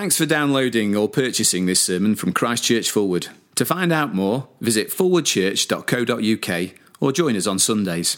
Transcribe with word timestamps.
Thanks 0.00 0.16
for 0.16 0.24
downloading 0.24 0.96
or 0.96 1.10
purchasing 1.10 1.66
this 1.66 1.82
sermon 1.82 2.14
from 2.16 2.32
Christchurch 2.32 2.90
Fulwood. 2.90 3.28
To 3.56 3.66
find 3.66 3.92
out 3.92 4.14
more, 4.14 4.48
visit 4.58 4.88
forwardchurch.co.uk 4.88 6.70
or 7.00 7.12
join 7.12 7.36
us 7.36 7.46
on 7.46 7.58
Sundays. 7.58 8.16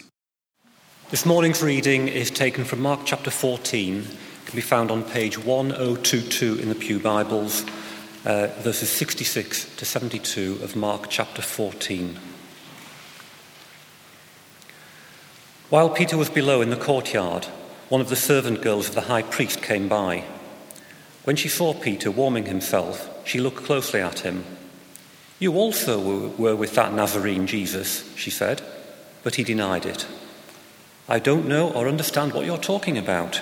This 1.10 1.26
morning's 1.26 1.60
reading 1.60 2.06
is 2.06 2.30
taken 2.30 2.62
from 2.62 2.82
Mark 2.82 3.00
chapter 3.04 3.32
14. 3.32 3.96
It 3.98 4.06
can 4.46 4.54
be 4.54 4.62
found 4.62 4.92
on 4.92 5.02
page 5.02 5.36
1022 5.36 6.60
in 6.60 6.68
the 6.68 6.76
Pew 6.76 7.00
Bibles, 7.00 7.64
uh, 8.24 8.46
verses 8.60 8.88
66 8.88 9.74
to 9.74 9.84
72 9.84 10.60
of 10.62 10.76
Mark 10.76 11.06
chapter 11.08 11.42
14. 11.42 12.16
While 15.68 15.90
Peter 15.90 16.16
was 16.16 16.30
below 16.30 16.60
in 16.60 16.70
the 16.70 16.76
courtyard, 16.76 17.46
one 17.88 18.00
of 18.00 18.08
the 18.08 18.14
servant 18.14 18.62
girls 18.62 18.88
of 18.88 18.94
the 18.94 19.00
high 19.00 19.22
priest 19.22 19.62
came 19.62 19.88
by. 19.88 20.22
When 21.24 21.36
she 21.36 21.48
saw 21.48 21.72
Peter 21.72 22.10
warming 22.10 22.46
himself, 22.46 23.08
she 23.24 23.38
looked 23.38 23.64
closely 23.64 24.00
at 24.00 24.20
him. 24.20 24.44
You 25.38 25.54
also 25.54 26.28
were 26.28 26.56
with 26.56 26.74
that 26.74 26.92
Nazarene 26.92 27.46
Jesus, 27.46 28.12
she 28.16 28.30
said, 28.30 28.62
but 29.22 29.36
he 29.36 29.44
denied 29.44 29.86
it. 29.86 30.06
I 31.08 31.18
don't 31.18 31.48
know 31.48 31.70
or 31.72 31.88
understand 31.88 32.32
what 32.32 32.46
you're 32.46 32.58
talking 32.58 32.96
about, 32.96 33.40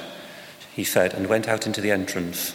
he 0.72 0.84
said, 0.84 1.14
and 1.14 1.26
went 1.26 1.48
out 1.48 1.66
into 1.66 1.80
the 1.80 1.90
entrance. 1.90 2.54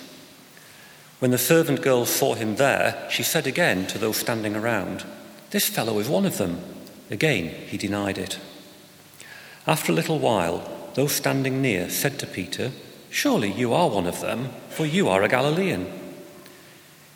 When 1.19 1.31
the 1.31 1.37
servant 1.37 1.81
girl 1.81 2.05
saw 2.05 2.33
him 2.33 2.55
there, 2.55 3.07
she 3.09 3.23
said 3.23 3.47
again 3.47 3.87
to 3.87 3.97
those 3.97 4.17
standing 4.17 4.55
around, 4.55 5.05
This 5.51 5.67
fellow 5.69 5.99
is 5.99 6.09
one 6.09 6.25
of 6.25 6.37
them. 6.37 6.61
Again, 7.09 7.49
he 7.67 7.77
denied 7.77 8.17
it. 8.17 8.39
After 9.67 9.91
a 9.91 9.95
little 9.95 10.19
while, 10.19 10.91
those 10.95 11.13
standing 11.13 11.61
near 11.61 11.89
said 11.89 12.19
to 12.19 12.27
Peter, 12.27 12.71
Surely 13.15 13.49
you 13.49 13.73
are 13.73 13.87
one 13.89 14.07
of 14.07 14.19
them, 14.19 14.49
for 14.67 14.85
you 14.85 15.07
are 15.07 15.23
a 15.23 15.29
Galilean. 15.29 15.87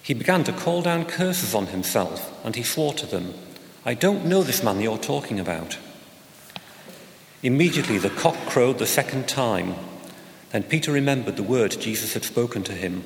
He 0.02 0.14
began 0.14 0.46
to 0.46 0.54
call 0.54 0.82
down 0.82 1.04
curses 1.04 1.54
on 1.54 1.68
himself, 1.68 2.34
and 2.46 2.56
he 2.56 2.64
swore 2.64 2.94
to 2.94 3.06
them, 3.06 3.34
I 3.86 3.96
don't 3.96 4.24
know 4.24 4.42
this 4.42 4.64
man 4.64 4.80
you're 4.80 4.98
talking 4.98 5.42
about. 5.42 5.78
Immediately 7.44 7.98
the 7.98 8.12
cock 8.12 8.38
crowed 8.46 8.78
the 8.78 8.86
second 8.86 9.28
time. 9.28 9.76
Then 10.52 10.64
Peter 10.64 10.94
remembered 10.94 11.36
the 11.36 11.44
word 11.44 11.72
Jesus 11.82 12.14
had 12.14 12.24
spoken 12.24 12.64
to 12.64 12.72
him 12.72 13.04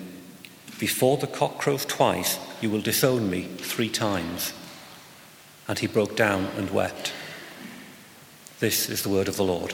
Before 0.78 1.18
the 1.18 1.26
cock 1.26 1.58
crows 1.58 1.86
twice, 1.86 2.38
you 2.62 2.70
will 2.70 2.82
disown 2.82 3.28
me 3.28 3.46
three 3.58 3.90
times. 3.90 4.54
And 5.68 5.80
he 5.80 5.88
broke 5.88 6.16
down 6.16 6.46
and 6.58 6.70
wept. 6.70 7.12
This 8.60 8.88
is 8.88 9.02
the 9.02 9.10
word 9.10 9.28
of 9.28 9.36
the 9.36 9.44
Lord. 9.44 9.74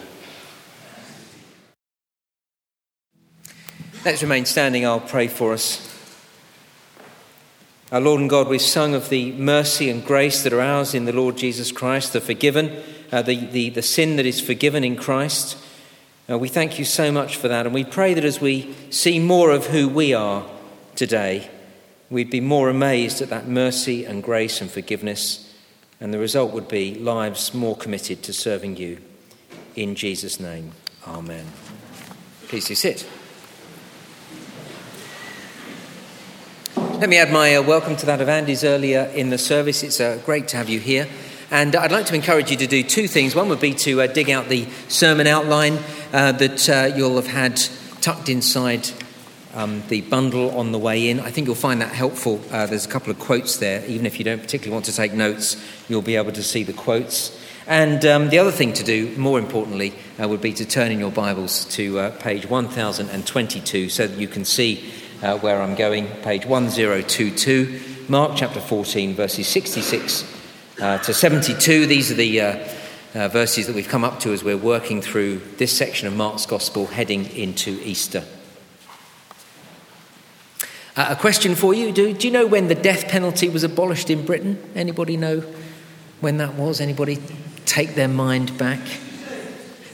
Let's 4.09 4.23
remain 4.23 4.45
standing. 4.45 4.88
I'll 4.88 4.99
pray 4.99 5.27
for 5.27 5.53
us. 5.53 5.88
Our 7.91 8.02
Lord 8.02 8.21
and 8.21 8.27
God, 8.27 8.47
we've 8.47 8.59
sung 8.59 8.95
of 8.95 9.09
the 9.09 9.33
mercy 9.33 9.88
and 9.88 10.03
grace 10.03 10.41
that 10.41 10.52
are 10.52 10.61
ours 10.61 10.95
in 10.95 11.05
the 11.05 11.13
Lord 11.13 11.38
Jesus 11.38 11.71
Christ, 11.71 12.13
the 12.13 12.19
forgiven, 12.19 12.81
uh, 13.11 13.21
the, 13.21 13.35
the, 13.35 13.69
the 13.69 13.83
sin 13.83 14.15
that 14.15 14.25
is 14.25 14.41
forgiven 14.41 14.83
in 14.83 14.95
Christ. 14.95 15.59
Uh, 16.27 16.39
we 16.39 16.47
thank 16.47 16.80
you 16.80 16.85
so 16.85 17.11
much 17.11 17.35
for 17.35 17.49
that. 17.49 17.67
And 17.67 17.75
we 17.75 17.83
pray 17.83 18.15
that 18.15 18.25
as 18.25 18.41
we 18.41 18.73
see 18.89 19.19
more 19.19 19.52
of 19.52 19.67
who 19.67 19.87
we 19.87 20.15
are 20.15 20.43
today, 20.95 21.47
we'd 22.09 22.31
be 22.31 22.41
more 22.41 22.67
amazed 22.67 23.21
at 23.21 23.30
that 23.30 23.47
mercy 23.47 24.05
and 24.05 24.23
grace 24.23 24.59
and 24.59 24.71
forgiveness. 24.71 25.53
And 26.02 26.11
the 26.11 26.17
result 26.17 26.52
would 26.52 26.67
be 26.67 26.95
lives 26.95 27.53
more 27.53 27.77
committed 27.77 28.23
to 28.23 28.33
serving 28.33 28.77
you. 28.77 29.02
In 29.75 29.93
Jesus' 29.93 30.39
name, 30.39 30.71
Amen. 31.05 31.45
Please 32.47 32.65
do 32.65 32.73
sit. 32.73 33.07
Let 37.00 37.08
me 37.08 37.16
add 37.16 37.31
my 37.31 37.55
uh, 37.55 37.61
welcome 37.61 37.95
to 37.95 38.05
that 38.08 38.19
of 38.19 38.28
Andy's 38.28 38.66
earlier 38.66 39.03
in 39.16 39.30
the 39.30 39.38
service. 39.38 39.83
It's 39.83 40.02
uh, 40.02 40.22
great 40.25 40.50
to 40.50 40.58
have 40.58 40.67
you 40.67 40.81
here. 40.81 41.08
And 41.50 41.73
I'd 41.73 41.94
like 41.94 42.08
to 42.08 42.14
encourage 42.14 42.52
you 42.52 42.58
to 42.58 42.67
do 42.67 42.83
two 42.83 43.08
things. 43.08 43.33
One 43.33 43.47
would 43.47 43.61
be 43.61 43.73
to 43.76 44.02
uh, 44.02 44.08
dig 44.08 44.30
out 44.30 44.49
the 44.49 44.67
sermon 44.89 45.26
outline 45.26 45.80
uh, 46.11 46.33
that 46.33 46.70
uh, 46.70 46.93
you'll 46.98 47.15
have 47.15 47.27
had 47.27 47.55
tucked 48.02 48.27
inside 48.27 48.89
um, 49.54 49.82
the 49.88 50.02
bundle 50.02 50.52
on 50.58 50.73
the 50.73 50.77
way 50.77 51.09
in. 51.09 51.21
I 51.21 51.32
think 51.32 51.48
you'll 51.48 51.55
find 51.55 51.80
that 51.80 51.93
helpful. 51.93 52.42
Uh, 52.52 52.65
there's 52.65 52.86
a 52.86 52.89
couple 52.89 53.11
of 53.11 53.17
quotes 53.17 53.55
there. 53.55 53.86
Even 53.86 54.05
if 54.05 54.20
you 54.20 54.26
don't 54.26 54.42
particularly 54.42 54.73
want 54.73 54.83
to 54.88 54.93
take 54.93 55.14
notes, 55.14 55.55
you'll 55.88 56.02
be 56.02 56.17
able 56.17 56.33
to 56.33 56.43
see 56.43 56.64
the 56.64 56.73
quotes. 56.73 57.42
And 57.65 58.04
um, 58.04 58.27
the 58.27 58.39
other 58.39 58.52
thing 58.52 58.73
to 58.73 58.83
do, 58.83 59.15
more 59.15 59.39
importantly, 59.39 59.93
would 60.17 60.42
be 60.42 60.52
to 60.52 60.65
turn 60.65 60.92
in 60.92 60.99
your 60.99 61.11
Bibles 61.11 61.64
to 61.76 62.09
page 62.20 62.45
1022 62.45 63.88
so 63.88 64.05
that 64.05 64.20
you 64.20 64.27
can 64.27 64.43
see 64.43 64.92
uh, 65.21 65.37
where 65.37 65.61
I'm 65.61 65.75
going, 65.75 66.07
page 66.21 66.45
1022, 66.45 68.05
Mark 68.07 68.33
chapter 68.35 68.61
14, 68.61 69.13
verses 69.15 69.47
66 69.47 70.23
uh, 70.81 70.97
to 70.99 71.13
72. 71.13 71.85
These 71.85 72.11
are 72.11 72.15
the 72.15 72.41
uh, 72.41 72.67
uh, 73.13 73.27
verses 73.27 73.67
that 73.67 73.75
we've 73.75 73.87
come 73.87 74.03
up 74.03 74.19
to 74.21 74.31
as 74.31 74.43
we're 74.43 74.58
working 74.58 75.02
through 75.02 75.39
this 75.58 75.75
section 75.75 76.08
of 76.08 76.15
Mark's 76.15 76.45
Gospel 76.45 76.87
heading 76.87 77.25
into 77.35 77.81
Easter. 77.83 78.23
Uh, 80.95 81.08
a 81.09 81.15
question 81.15 81.55
for 81.55 81.73
you 81.73 81.91
do, 81.91 82.13
do 82.13 82.27
you 82.27 82.33
know 82.33 82.47
when 82.47 82.67
the 82.67 82.75
death 82.75 83.09
penalty 83.09 83.49
was 83.49 83.63
abolished 83.63 84.09
in 84.09 84.25
Britain? 84.25 84.61
Anybody 84.73 85.17
know 85.17 85.41
when 86.21 86.37
that 86.37 86.55
was? 86.55 86.79
Anybody 86.79 87.17
take 87.65 87.95
their 87.95 88.08
mind 88.08 88.58
back? 88.58 88.79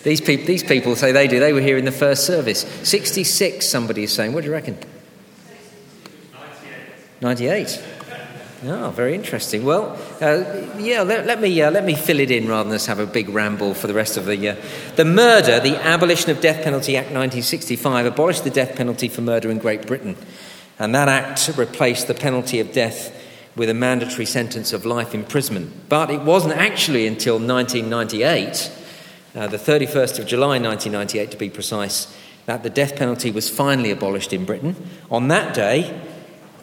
These 0.03 0.21
people, 0.21 0.45
these 0.45 0.63
people 0.63 0.95
say 0.95 1.11
they 1.11 1.27
do. 1.27 1.39
They 1.39 1.51
were 1.51 1.61
here 1.61 1.77
in 1.77 1.85
the 1.85 1.91
first 1.91 2.27
service. 2.27 2.61
66, 2.87 3.67
somebody 3.67 4.03
is 4.03 4.13
saying. 4.13 4.33
What 4.33 4.41
do 4.41 4.47
you 4.47 4.53
reckon? 4.53 4.77
98. 7.21 7.83
Oh, 8.67 8.89
very 8.89 9.13
interesting. 9.13 9.63
Well, 9.63 9.99
uh, 10.21 10.43
yeah, 10.77 11.03
let, 11.03 11.27
let 11.27 11.39
me, 11.39 11.61
uh, 11.61 11.69
let 11.69 11.83
me 11.83 11.93
fill 11.93 12.19
it 12.19 12.31
in 12.31 12.47
rather 12.47 12.67
than 12.67 12.75
us 12.75 12.87
have 12.87 12.99
a 12.99 13.05
big 13.05 13.29
ramble 13.29 13.73
for 13.73 13.87
the 13.87 13.93
rest 13.93 14.17
of 14.17 14.25
the 14.25 14.35
year. 14.35 14.57
The 14.95 15.05
murder, 15.05 15.59
the 15.59 15.75
Abolition 15.75 16.31
of 16.31 16.41
Death 16.41 16.63
Penalty 16.63 16.97
Act 16.97 17.07
1965, 17.07 18.05
abolished 18.05 18.43
the 18.43 18.49
death 18.49 18.75
penalty 18.75 19.07
for 19.07 19.21
murder 19.21 19.51
in 19.51 19.59
Great 19.59 19.85
Britain. 19.85 20.15
And 20.79 20.95
that 20.95 21.07
act 21.07 21.51
replaced 21.57 22.07
the 22.07 22.13
penalty 22.13 22.59
of 22.59 22.71
death 22.71 23.13
with 23.55 23.69
a 23.69 23.73
mandatory 23.73 24.25
sentence 24.25 24.73
of 24.73 24.85
life 24.85 25.13
imprisonment. 25.13 25.87
But 25.87 26.09
it 26.09 26.21
wasn't 26.21 26.55
actually 26.55 27.07
until 27.07 27.35
1998, 27.35 28.71
uh, 29.35 29.47
the 29.47 29.57
31st 29.57 30.19
of 30.19 30.25
July 30.25 30.59
1998 30.59 31.31
to 31.31 31.37
be 31.37 31.49
precise, 31.49 32.13
that 32.45 32.63
the 32.63 32.69
death 32.69 32.95
penalty 32.95 33.31
was 33.31 33.49
finally 33.49 33.91
abolished 33.91 34.33
in 34.33 34.45
Britain. 34.45 34.75
On 35.11 35.27
that 35.29 35.53
day, 35.53 36.01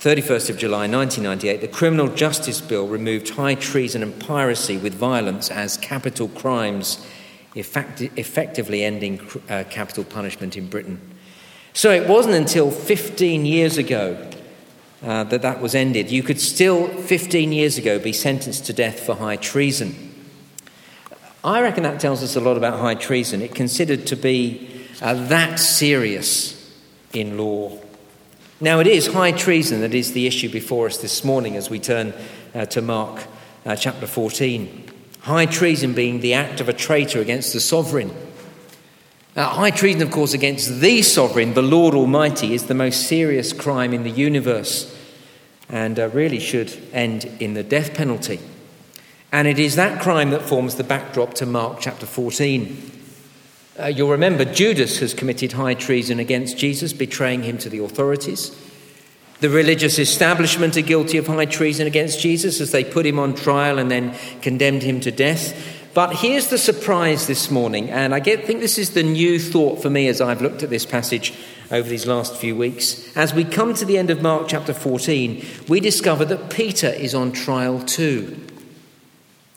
31st 0.03 0.51
of 0.51 0.59
July 0.59 0.89
1998, 0.89 1.61
the 1.61 1.69
Criminal 1.69 2.09
Justice 2.09 2.61
Bill 2.61 2.89
removed 2.89 3.29
high 3.29 3.55
treason 3.55 4.03
and 4.03 4.19
piracy 4.19 4.77
with 4.77 4.95
violence 4.95 5.49
as 5.49 5.77
capital 5.77 6.27
crimes, 6.27 7.07
effect- 7.55 8.01
effectively 8.17 8.83
ending 8.83 9.21
uh, 9.49 9.63
capital 9.71 10.03
punishment 10.03 10.57
in 10.57 10.67
Britain. 10.67 11.01
So 11.73 11.93
it 11.93 12.09
wasn't 12.09 12.35
until 12.35 12.73
15 12.73 13.47
years 13.47 13.79
ago 13.79 14.29
uh, 15.05 15.23
that 15.23 15.43
that 15.43 15.61
was 15.61 15.73
ended. 15.73 16.11
You 16.11 16.25
could 16.25 16.41
still, 16.41 16.89
15 16.89 17.53
years 17.53 17.79
ago, 17.79 18.01
be 18.01 18.13
sentenced 18.13 18.67
to 18.67 18.73
death 18.73 18.99
for 18.99 19.15
high 19.15 19.37
treason. 19.37 19.95
I 21.45 21.61
reckon 21.61 21.85
that 21.85 22.01
tells 22.01 22.25
us 22.25 22.35
a 22.35 22.41
lot 22.41 22.57
about 22.57 22.81
high 22.81 22.97
treason. 22.97 23.41
It 23.41 23.55
considered 23.55 24.09
to 24.09 24.17
be 24.17 24.85
uh, 25.01 25.15
that 25.29 25.61
serious 25.61 26.77
in 27.13 27.39
law. 27.39 27.82
Now, 28.63 28.79
it 28.79 28.87
is 28.87 29.09
high 29.09 29.33
treason 29.33 29.81
that 29.81 29.93
is 29.93 30.13
the 30.13 30.29
issue 30.29 30.49
before 30.49 30.87
us 30.87 30.99
this 30.99 31.25
morning 31.25 31.57
as 31.57 31.69
we 31.69 31.81
turn 31.81 32.15
uh, 32.55 32.65
to 32.67 32.81
Mark 32.81 33.25
uh, 33.67 33.75
chapter 33.75 34.07
14. 34.07 34.89
High 35.23 35.47
treason 35.47 35.95
being 35.95 36.21
the 36.21 36.35
act 36.35 36.61
of 36.61 36.69
a 36.69 36.73
traitor 36.73 37.21
against 37.21 37.53
the 37.53 37.59
sovereign. 37.59 38.15
Uh, 39.35 39.47
high 39.47 39.73
treason, 39.73 40.01
of 40.01 40.13
course, 40.13 40.33
against 40.33 40.79
the 40.79 41.03
sovereign, 41.03 41.55
the 41.55 41.61
Lord 41.61 41.93
Almighty, 41.93 42.55
is 42.55 42.67
the 42.67 42.75
most 42.75 43.09
serious 43.09 43.53
crime 43.53 43.93
in 43.93 44.05
the 44.05 44.11
universe 44.11 44.97
and 45.69 45.99
uh, 45.99 46.09
really 46.11 46.39
should 46.39 46.73
end 46.93 47.25
in 47.41 47.55
the 47.55 47.65
death 47.65 47.95
penalty. 47.95 48.39
And 49.33 49.49
it 49.49 49.59
is 49.59 49.75
that 49.75 50.01
crime 50.01 50.31
that 50.31 50.43
forms 50.43 50.77
the 50.77 50.85
backdrop 50.85 51.35
to 51.35 51.47
Mark 51.47 51.79
chapter 51.81 52.07
14. 52.07 52.92
Uh, 53.81 53.87
you'll 53.87 54.11
remember 54.11 54.45
Judas 54.45 54.99
has 54.99 55.15
committed 55.15 55.53
high 55.53 55.75
treason 55.75 56.19
against 56.19 56.59
Jesus, 56.59 56.93
betraying 56.93 57.43
him 57.43 57.57
to 57.59 57.71
the 57.71 57.83
authorities. 57.83 58.55
The 59.41 59.49
religious 59.49 59.99
establishment 59.99 60.77
are 60.77 60.83
guilty 60.83 61.17
of 61.17 61.27
high 61.27 61.47
treason 61.47 61.87
against 61.87 62.21
Jesus 62.21 62.61
as 62.61 62.71
they 62.71 62.85
put 62.85 63.07
him 63.07 63.19
on 63.19 63.35
trial 63.35 63.79
and 63.79 63.91
then 63.91 64.15
condemned 64.43 64.83
him 64.83 65.01
to 65.01 65.11
death. 65.11 65.81
But 65.95 66.17
here's 66.17 66.49
the 66.49 66.59
surprise 66.59 67.27
this 67.27 67.51
morning, 67.51 67.91
and 67.91 68.15
I 68.15 68.21
get, 68.21 68.45
think 68.45 68.61
this 68.61 68.79
is 68.79 68.91
the 68.91 69.03
new 69.03 69.39
thought 69.39 69.83
for 69.83 69.91
me 69.91 70.07
as 70.09 70.21
I've 70.21 70.41
looked 70.43 70.63
at 70.63 70.71
this 70.71 70.87
passage 70.87 71.35
over 71.71 71.89
these 71.89 72.07
last 72.07 72.37
few 72.37 72.55
weeks. 72.55 73.15
As 73.17 73.35
we 73.35 73.45
come 73.45 73.75
to 73.75 73.85
the 73.85 73.99
end 73.99 74.11
of 74.11 74.23
Mark 74.23 74.49
chapter 74.49 74.75
14, 74.75 75.45
we 75.69 75.81
discover 75.81 76.25
that 76.27 76.51
Peter 76.51 76.89
is 76.89 77.15
on 77.15 77.33
trial 77.33 77.81
too. 77.81 78.39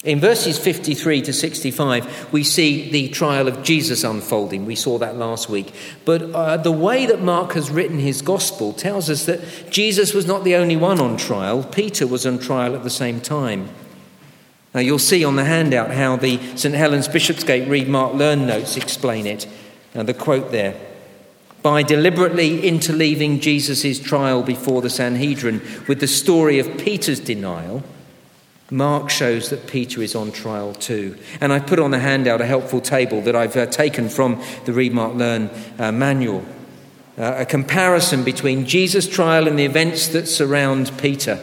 In 0.05 0.19
verses 0.19 0.59
53 0.59 1.23
to 1.23 1.33
65, 1.33 2.31
we 2.31 2.43
see 2.43 2.91
the 2.91 3.09
trial 3.09 3.47
of 3.47 3.63
Jesus 3.63 4.03
unfolding. 4.03 4.67
We 4.67 4.75
saw 4.75 4.99
that 4.99 5.17
last 5.17 5.49
week. 5.49 5.73
But 6.05 6.21
uh, 6.21 6.57
the 6.57 6.71
way 6.71 7.07
that 7.07 7.21
Mark 7.21 7.53
has 7.53 7.71
written 7.71 7.97
his 7.97 8.21
gospel 8.21 8.71
tells 8.71 9.09
us 9.09 9.25
that 9.25 9.71
Jesus 9.71 10.13
was 10.13 10.27
not 10.27 10.43
the 10.43 10.55
only 10.55 10.77
one 10.77 11.01
on 11.01 11.17
trial, 11.17 11.63
Peter 11.63 12.05
was 12.05 12.23
on 12.23 12.37
trial 12.37 12.75
at 12.75 12.83
the 12.83 12.89
same 12.91 13.19
time. 13.19 13.69
Now, 14.75 14.81
you'll 14.81 14.99
see 14.99 15.25
on 15.25 15.37
the 15.37 15.45
handout 15.45 15.89
how 15.89 16.17
the 16.17 16.37
St. 16.55 16.75
Helens 16.75 17.07
Bishopsgate 17.07 17.67
Read 17.67 17.87
Mark 17.87 18.13
Learn 18.13 18.45
notes 18.45 18.77
explain 18.77 19.25
it. 19.25 19.47
Now, 19.95 20.03
the 20.03 20.13
quote 20.13 20.51
there 20.51 20.79
by 21.63 21.81
deliberately 21.81 22.61
interleaving 22.61 23.41
Jesus' 23.41 23.97
trial 23.97 24.43
before 24.43 24.83
the 24.83 24.89
Sanhedrin 24.89 25.59
with 25.87 25.99
the 25.99 26.05
story 26.05 26.59
of 26.59 26.77
Peter's 26.77 27.19
denial, 27.19 27.81
Mark 28.71 29.11
shows 29.11 29.49
that 29.49 29.67
Peter 29.67 30.01
is 30.01 30.15
on 30.15 30.31
trial 30.31 30.73
too. 30.73 31.17
And 31.39 31.53
I 31.53 31.59
put 31.59 31.79
on 31.79 31.91
the 31.91 31.99
handout 31.99 32.41
a 32.41 32.45
helpful 32.45 32.81
table 32.81 33.21
that 33.21 33.35
I've 33.35 33.55
uh, 33.55 33.67
taken 33.67 34.09
from 34.09 34.41
the 34.65 34.73
Read 34.73 34.93
Mark 34.93 35.13
Learn 35.15 35.49
uh, 35.77 35.91
manual. 35.91 36.43
Uh, 37.17 37.35
a 37.37 37.45
comparison 37.45 38.23
between 38.23 38.65
Jesus' 38.65 39.07
trial 39.07 39.47
and 39.47 39.57
the 39.57 39.65
events 39.65 40.07
that 40.09 40.27
surround 40.27 40.91
Peter, 40.97 41.37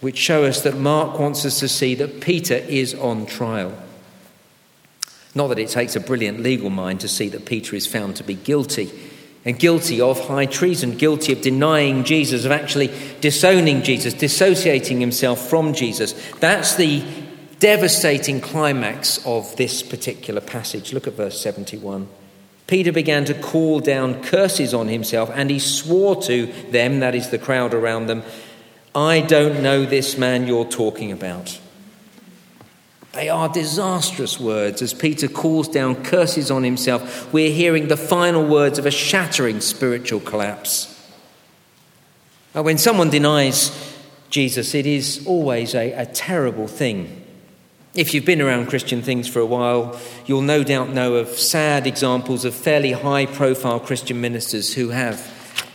which 0.00 0.16
show 0.16 0.44
us 0.44 0.62
that 0.62 0.76
Mark 0.76 1.18
wants 1.18 1.44
us 1.44 1.60
to 1.60 1.68
see 1.68 1.94
that 1.94 2.20
Peter 2.20 2.54
is 2.54 2.94
on 2.94 3.26
trial. 3.26 3.72
Not 5.34 5.48
that 5.48 5.58
it 5.58 5.68
takes 5.68 5.96
a 5.96 6.00
brilliant 6.00 6.40
legal 6.40 6.70
mind 6.70 7.00
to 7.00 7.08
see 7.08 7.28
that 7.28 7.44
Peter 7.44 7.76
is 7.76 7.86
found 7.86 8.16
to 8.16 8.24
be 8.24 8.34
guilty 8.34 8.90
and 9.44 9.58
guilty 9.58 10.00
of 10.00 10.26
high 10.26 10.46
treason, 10.46 10.96
guilty 10.96 11.32
of 11.32 11.40
denying 11.40 12.04
Jesus, 12.04 12.44
of 12.44 12.52
actually 12.52 12.90
disowning 13.20 13.82
Jesus, 13.82 14.14
dissociating 14.14 15.00
himself 15.00 15.48
from 15.48 15.74
Jesus. 15.74 16.12
That's 16.40 16.76
the 16.76 17.04
devastating 17.58 18.40
climax 18.40 19.24
of 19.26 19.54
this 19.56 19.82
particular 19.82 20.40
passage. 20.40 20.92
Look 20.92 21.06
at 21.06 21.14
verse 21.14 21.40
71. 21.40 22.08
Peter 22.66 22.92
began 22.92 23.26
to 23.26 23.34
call 23.34 23.80
down 23.80 24.22
curses 24.22 24.72
on 24.72 24.88
himself, 24.88 25.30
and 25.34 25.50
he 25.50 25.58
swore 25.58 26.20
to 26.22 26.46
them, 26.70 27.00
that 27.00 27.14
is 27.14 27.28
the 27.28 27.38
crowd 27.38 27.74
around 27.74 28.06
them, 28.06 28.22
I 28.94 29.20
don't 29.20 29.62
know 29.62 29.84
this 29.84 30.16
man 30.16 30.46
you're 30.46 30.64
talking 30.64 31.12
about. 31.12 31.58
They 33.14 33.28
are 33.28 33.48
disastrous 33.48 34.40
words 34.40 34.82
as 34.82 34.92
Peter 34.92 35.28
calls 35.28 35.68
down 35.68 36.02
curses 36.02 36.50
on 36.50 36.64
himself. 36.64 37.32
We're 37.32 37.52
hearing 37.52 37.86
the 37.86 37.96
final 37.96 38.44
words 38.44 38.78
of 38.78 38.86
a 38.86 38.90
shattering 38.90 39.60
spiritual 39.60 40.20
collapse. 40.20 40.90
When 42.52 42.78
someone 42.78 43.10
denies 43.10 43.70
Jesus, 44.30 44.74
it 44.74 44.86
is 44.86 45.24
always 45.26 45.74
a, 45.74 45.92
a 45.92 46.06
terrible 46.06 46.66
thing. 46.66 47.24
If 47.94 48.14
you've 48.14 48.24
been 48.24 48.42
around 48.42 48.66
Christian 48.66 49.02
things 49.02 49.28
for 49.28 49.38
a 49.38 49.46
while, 49.46 50.00
you'll 50.26 50.42
no 50.42 50.64
doubt 50.64 50.90
know 50.90 51.14
of 51.14 51.28
sad 51.28 51.86
examples 51.86 52.44
of 52.44 52.54
fairly 52.54 52.92
high 52.92 53.26
profile 53.26 53.78
Christian 53.78 54.20
ministers 54.20 54.74
who 54.74 54.88
have 54.88 55.30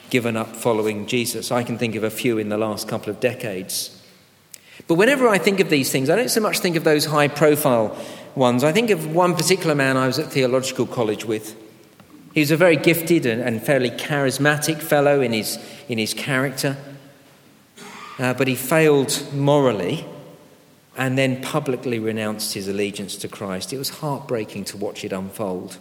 given 0.09 0.35
up 0.35 0.55
following 0.55 1.05
Jesus. 1.05 1.51
I 1.51 1.63
can 1.63 1.77
think 1.77 1.95
of 1.95 2.03
a 2.03 2.09
few 2.09 2.37
in 2.37 2.49
the 2.49 2.57
last 2.57 2.89
couple 2.89 3.09
of 3.09 3.21
decades. 3.21 3.98
But 4.89 4.95
whenever 4.95 5.27
I 5.29 5.37
think 5.37 5.59
of 5.59 5.69
these 5.69 5.91
things, 5.91 6.09
I 6.09 6.15
don't 6.15 6.31
so 6.31 6.41
much 6.41 6.59
think 6.59 6.75
of 6.75 6.83
those 6.83 7.05
high 7.05 7.27
profile 7.27 7.95
ones. 8.33 8.63
I 8.63 8.71
think 8.71 8.89
of 8.89 9.13
one 9.13 9.35
particular 9.35 9.75
man 9.75 9.97
I 9.97 10.07
was 10.07 10.17
at 10.17 10.31
theological 10.31 10.87
college 10.87 11.25
with. 11.25 11.55
He 12.33 12.39
was 12.39 12.49
a 12.49 12.57
very 12.57 12.75
gifted 12.75 13.27
and, 13.27 13.39
and 13.39 13.61
fairly 13.61 13.91
charismatic 13.91 14.81
fellow 14.81 15.21
in 15.21 15.31
his, 15.31 15.59
in 15.87 15.99
his 15.99 16.15
character, 16.15 16.75
uh, 18.17 18.33
but 18.33 18.47
he 18.47 18.55
failed 18.55 19.31
morally 19.31 20.07
and 20.97 21.19
then 21.19 21.39
publicly 21.43 21.99
renounced 21.99 22.55
his 22.55 22.67
allegiance 22.67 23.15
to 23.17 23.27
Christ. 23.27 23.71
It 23.71 23.77
was 23.77 23.89
heartbreaking 23.89 24.65
to 24.65 24.77
watch 24.77 25.05
it 25.05 25.13
unfold. 25.13 25.77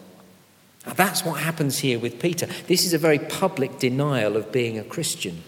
Now, 0.87 0.93
that's 0.93 1.25
what 1.25 1.41
happens 1.41 1.79
here 1.79 1.99
with 1.99 2.21
Peter. 2.21 2.45
This 2.67 2.85
is 2.85 2.93
a 2.93 2.99
very 2.99 3.19
public 3.19 3.79
denial 3.79 4.37
of 4.37 4.53
being 4.53 4.79
a 4.79 4.85
Christian. 4.85 5.43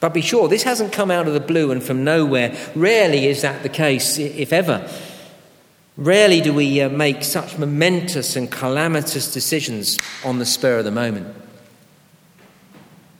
But 0.00 0.14
be 0.14 0.20
sure, 0.20 0.48
this 0.48 0.62
hasn't 0.62 0.92
come 0.92 1.10
out 1.10 1.26
of 1.26 1.34
the 1.34 1.40
blue 1.40 1.72
and 1.72 1.82
from 1.82 2.04
nowhere. 2.04 2.56
Rarely 2.74 3.26
is 3.26 3.42
that 3.42 3.62
the 3.62 3.68
case, 3.68 4.18
if 4.18 4.52
ever. 4.52 4.88
Rarely 5.96 6.40
do 6.40 6.54
we 6.54 6.80
uh, 6.80 6.88
make 6.88 7.24
such 7.24 7.58
momentous 7.58 8.36
and 8.36 8.50
calamitous 8.50 9.32
decisions 9.32 9.98
on 10.24 10.38
the 10.38 10.46
spur 10.46 10.78
of 10.78 10.84
the 10.84 10.92
moment. 10.92 11.34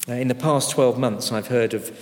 Uh, 0.09 0.13
in 0.13 0.29
the 0.29 0.35
past 0.37 0.71
12 0.71 0.97
months, 0.97 1.33
I've 1.33 1.49
heard 1.49 1.75
of 1.75 1.99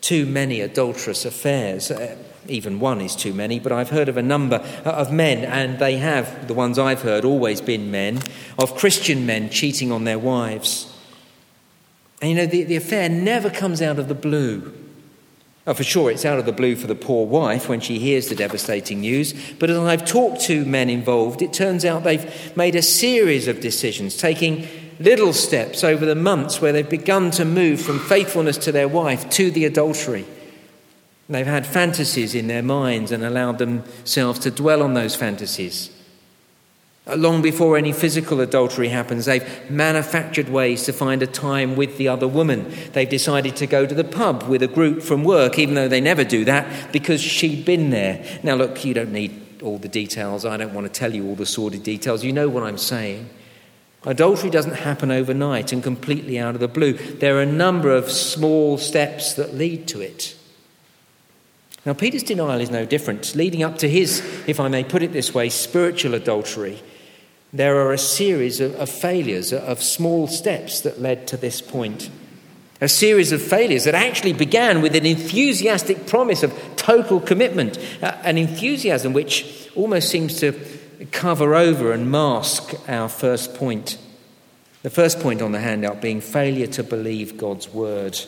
too 0.00 0.26
many 0.26 0.60
adulterous 0.60 1.24
affairs. 1.24 1.90
Uh, 1.90 2.16
even 2.46 2.78
one 2.78 3.00
is 3.00 3.16
too 3.16 3.34
many, 3.34 3.58
but 3.58 3.72
I've 3.72 3.90
heard 3.90 4.08
of 4.08 4.16
a 4.16 4.22
number 4.22 4.64
uh, 4.84 4.90
of 4.90 5.12
men, 5.12 5.44
and 5.44 5.80
they 5.80 5.96
have, 5.96 6.46
the 6.46 6.54
ones 6.54 6.78
I've 6.78 7.02
heard, 7.02 7.24
always 7.24 7.60
been 7.60 7.90
men, 7.90 8.20
of 8.56 8.76
Christian 8.76 9.26
men 9.26 9.50
cheating 9.50 9.90
on 9.90 10.04
their 10.04 10.18
wives. 10.18 10.86
And 12.20 12.30
you 12.30 12.36
know, 12.36 12.46
the, 12.46 12.64
the 12.64 12.76
affair 12.76 13.08
never 13.08 13.50
comes 13.50 13.80
out 13.80 13.98
of 13.98 14.08
the 14.08 14.14
blue. 14.14 14.72
Oh, 15.66 15.74
for 15.74 15.84
sure, 15.84 16.10
it's 16.10 16.24
out 16.24 16.38
of 16.38 16.46
the 16.46 16.52
blue 16.52 16.74
for 16.74 16.86
the 16.86 16.94
poor 16.94 17.26
wife 17.26 17.68
when 17.68 17.80
she 17.80 17.98
hears 17.98 18.28
the 18.28 18.34
devastating 18.34 19.00
news. 19.00 19.34
But 19.58 19.70
as 19.70 19.78
I've 19.78 20.06
talked 20.06 20.40
to 20.42 20.64
men 20.64 20.88
involved, 20.90 21.42
it 21.42 21.52
turns 21.52 21.84
out 21.84 22.02
they've 22.02 22.56
made 22.56 22.74
a 22.74 22.82
series 22.82 23.46
of 23.46 23.60
decisions, 23.60 24.16
taking 24.16 24.66
little 24.98 25.32
steps 25.32 25.84
over 25.84 26.04
the 26.04 26.14
months 26.14 26.60
where 26.60 26.72
they've 26.72 26.88
begun 26.88 27.30
to 27.32 27.44
move 27.44 27.80
from 27.80 27.98
faithfulness 27.98 28.58
to 28.58 28.72
their 28.72 28.88
wife 28.88 29.28
to 29.30 29.50
the 29.50 29.64
adultery. 29.64 30.26
They've 31.28 31.46
had 31.46 31.66
fantasies 31.66 32.34
in 32.34 32.48
their 32.48 32.62
minds 32.62 33.12
and 33.12 33.24
allowed 33.24 33.58
themselves 33.58 34.40
to 34.40 34.50
dwell 34.50 34.82
on 34.82 34.94
those 34.94 35.14
fantasies. 35.14 35.90
Uh, 37.06 37.16
long 37.16 37.40
before 37.40 37.78
any 37.78 37.92
physical 37.92 38.40
adultery 38.40 38.88
happens, 38.88 39.24
they've 39.24 39.70
manufactured 39.70 40.48
ways 40.48 40.84
to 40.84 40.92
find 40.92 41.22
a 41.22 41.26
time 41.26 41.74
with 41.74 41.96
the 41.96 42.06
other 42.08 42.28
woman. 42.28 42.70
They've 42.92 43.08
decided 43.08 43.56
to 43.56 43.66
go 43.66 43.86
to 43.86 43.94
the 43.94 44.04
pub 44.04 44.42
with 44.44 44.62
a 44.62 44.68
group 44.68 45.02
from 45.02 45.24
work, 45.24 45.58
even 45.58 45.74
though 45.74 45.88
they 45.88 46.00
never 46.00 46.24
do 46.24 46.44
that, 46.44 46.92
because 46.92 47.20
she'd 47.20 47.64
been 47.64 47.90
there. 47.90 48.24
Now, 48.42 48.54
look, 48.54 48.84
you 48.84 48.92
don't 48.92 49.12
need 49.12 49.62
all 49.62 49.78
the 49.78 49.88
details. 49.88 50.44
I 50.44 50.56
don't 50.56 50.74
want 50.74 50.86
to 50.86 50.92
tell 50.92 51.14
you 51.14 51.26
all 51.26 51.34
the 51.34 51.46
sordid 51.46 51.82
details. 51.82 52.22
You 52.22 52.32
know 52.32 52.48
what 52.48 52.62
I'm 52.62 52.78
saying. 52.78 53.30
Adultery 54.04 54.48
doesn't 54.48 54.76
happen 54.76 55.10
overnight 55.10 55.72
and 55.72 55.82
completely 55.82 56.38
out 56.38 56.54
of 56.54 56.60
the 56.60 56.68
blue. 56.68 56.94
There 56.94 57.36
are 57.36 57.42
a 57.42 57.46
number 57.46 57.90
of 57.90 58.10
small 58.10 58.78
steps 58.78 59.34
that 59.34 59.54
lead 59.54 59.86
to 59.88 60.00
it. 60.00 60.36
Now, 61.86 61.94
Peter's 61.94 62.22
denial 62.22 62.60
is 62.60 62.70
no 62.70 62.84
different. 62.84 63.34
Leading 63.34 63.62
up 63.62 63.78
to 63.78 63.88
his, 63.88 64.20
if 64.46 64.60
I 64.60 64.68
may 64.68 64.84
put 64.84 65.02
it 65.02 65.12
this 65.12 65.32
way, 65.32 65.48
spiritual 65.48 66.14
adultery, 66.14 66.82
there 67.52 67.76
are 67.78 67.92
a 67.92 67.98
series 67.98 68.60
of, 68.60 68.74
of 68.76 68.90
failures, 68.90 69.52
of 69.52 69.82
small 69.82 70.26
steps 70.28 70.82
that 70.82 71.00
led 71.00 71.26
to 71.28 71.36
this 71.36 71.62
point. 71.62 72.10
A 72.82 72.88
series 72.88 73.32
of 73.32 73.42
failures 73.42 73.84
that 73.84 73.94
actually 73.94 74.34
began 74.34 74.82
with 74.82 74.94
an 74.94 75.06
enthusiastic 75.06 76.06
promise 76.06 76.42
of 76.42 76.52
total 76.76 77.18
commitment, 77.18 77.78
uh, 78.02 78.16
an 78.24 78.38
enthusiasm 78.38 79.12
which 79.12 79.70
almost 79.74 80.10
seems 80.10 80.38
to 80.40 80.52
cover 81.12 81.54
over 81.54 81.92
and 81.92 82.10
mask 82.10 82.74
our 82.88 83.08
first 83.08 83.54
point. 83.54 83.98
The 84.82 84.90
first 84.90 85.20
point 85.20 85.42
on 85.42 85.52
the 85.52 85.60
handout 85.60 86.00
being 86.00 86.20
failure 86.20 86.66
to 86.68 86.82
believe 86.82 87.36
God's 87.36 87.68
word 87.68 88.18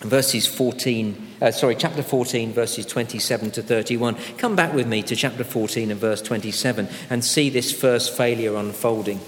verses 0.00 0.46
14, 0.46 1.28
uh, 1.42 1.50
sorry, 1.50 1.74
chapter 1.74 2.02
14, 2.02 2.52
verses 2.52 2.86
27 2.86 3.50
to 3.52 3.62
31. 3.62 4.16
Come 4.36 4.54
back 4.54 4.72
with 4.72 4.86
me 4.86 5.02
to 5.02 5.16
chapter 5.16 5.44
14 5.44 5.90
and 5.90 6.00
verse 6.00 6.22
27 6.22 6.88
and 7.10 7.24
see 7.24 7.50
this 7.50 7.72
first 7.72 8.16
failure 8.16 8.56
unfolding. 8.56 9.20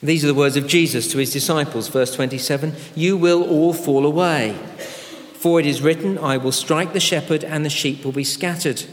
These 0.00 0.24
are 0.24 0.28
the 0.28 0.34
words 0.34 0.56
of 0.56 0.68
Jesus 0.68 1.10
to 1.10 1.18
his 1.18 1.32
disciples, 1.32 1.88
verse 1.88 2.14
27 2.14 2.74
You 2.94 3.16
will 3.16 3.42
all 3.42 3.72
fall 3.72 4.06
away. 4.06 4.56
For 5.34 5.60
it 5.60 5.66
is 5.66 5.82
written, 5.82 6.18
I 6.18 6.36
will 6.36 6.52
strike 6.52 6.92
the 6.92 7.00
shepherd, 7.00 7.44
and 7.44 7.64
the 7.64 7.70
sheep 7.70 8.04
will 8.04 8.12
be 8.12 8.24
scattered. 8.24 8.84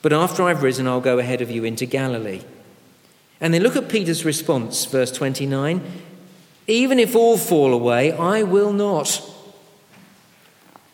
But 0.00 0.12
after 0.12 0.42
I've 0.42 0.62
risen, 0.62 0.86
I'll 0.86 1.00
go 1.00 1.18
ahead 1.18 1.40
of 1.40 1.50
you 1.50 1.64
into 1.64 1.86
Galilee. 1.86 2.42
And 3.40 3.54
then 3.54 3.62
look 3.62 3.76
at 3.76 3.88
Peter's 3.88 4.24
response, 4.24 4.84
verse 4.84 5.10
29. 5.12 5.82
Even 6.68 6.98
if 6.98 7.16
all 7.16 7.38
fall 7.38 7.72
away, 7.72 8.12
I 8.12 8.42
will 8.44 8.72
not. 8.72 9.22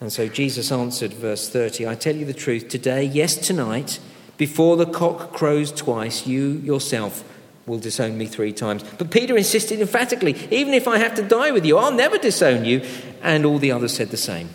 And 0.00 0.12
so 0.12 0.28
Jesus 0.28 0.70
answered, 0.70 1.12
verse 1.12 1.48
30 1.48 1.86
I 1.86 1.96
tell 1.96 2.14
you 2.14 2.24
the 2.24 2.32
truth, 2.32 2.68
today, 2.68 3.04
yes, 3.04 3.36
tonight, 3.36 3.98
before 4.36 4.76
the 4.76 4.86
cock 4.86 5.32
crows 5.32 5.72
twice, 5.72 6.26
you 6.26 6.52
yourself 6.64 7.24
will 7.66 7.78
disown 7.78 8.16
me 8.16 8.26
three 8.26 8.52
times. 8.52 8.84
But 8.98 9.10
Peter 9.10 9.36
insisted 9.36 9.80
emphatically, 9.80 10.36
Even 10.50 10.74
if 10.74 10.86
I 10.86 10.98
have 10.98 11.14
to 11.16 11.22
die 11.22 11.50
with 11.50 11.64
you, 11.64 11.78
I'll 11.78 11.92
never 11.92 12.18
disown 12.18 12.64
you. 12.64 12.82
And 13.22 13.44
all 13.44 13.58
the 13.58 13.72
others 13.72 13.94
said 13.94 14.10
the 14.10 14.16
same. 14.16 14.50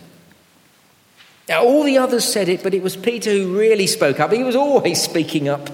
Now, 1.50 1.64
all 1.64 1.84
the 1.84 1.98
others 1.98 2.24
said 2.24 2.48
it, 2.48 2.62
but 2.62 2.76
it 2.76 2.84
was 2.84 2.96
Peter 2.96 3.32
who 3.32 3.58
really 3.58 3.88
spoke 3.88 4.20
up. 4.20 4.32
He 4.32 4.44
was 4.44 4.56
always 4.56 5.02
speaking 5.02 5.50
up. 5.50 5.70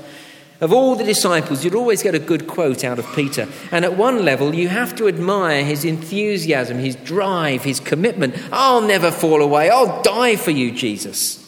Of 0.62 0.72
all 0.72 0.96
the 0.96 1.04
disciples, 1.04 1.66
you'd 1.66 1.76
always 1.76 2.02
get 2.02 2.16
a 2.16 2.20
good 2.20 2.48
quote 2.48 2.84
out 2.84 2.98
of 2.98 3.14
Peter. 3.14 3.48
And 3.72 3.84
at 3.84 3.98
one 3.98 4.24
level, 4.24 4.56
you 4.56 4.70
have 4.70 4.96
to 4.96 5.08
admire 5.08 5.66
his 5.66 5.84
enthusiasm, 5.84 6.78
his 6.78 6.96
drive, 6.96 7.64
his 7.64 7.82
commitment. 7.82 8.36
I'll 8.52 8.82
never 8.82 9.12
fall 9.12 9.42
away. 9.42 9.70
I'll 9.70 10.02
die 10.02 10.38
for 10.38 10.52
you, 10.52 10.72
Jesus. 10.72 11.42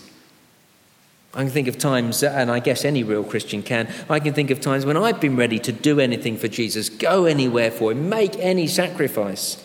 I 1.34 1.44
can 1.44 1.52
think 1.52 1.68
of 1.68 1.78
times, 1.78 2.24
uh, 2.24 2.34
and 2.36 2.50
I 2.50 2.60
guess 2.60 2.84
any 2.84 3.04
real 3.04 3.24
Christian 3.24 3.62
can, 3.62 3.94
I 4.10 4.20
can 4.20 4.34
think 4.34 4.50
of 4.50 4.60
times 4.60 4.86
when 4.86 4.98
I've 4.98 5.22
been 5.22 5.36
ready 5.36 5.60
to 5.60 5.72
do 5.72 6.00
anything 6.00 6.36
for 6.36 6.48
Jesus, 6.48 6.90
go 6.90 7.26
anywhere 7.26 7.70
for 7.70 7.92
him, 7.92 8.10
make 8.10 8.36
any 8.38 8.66
sacrifice. 8.66 9.64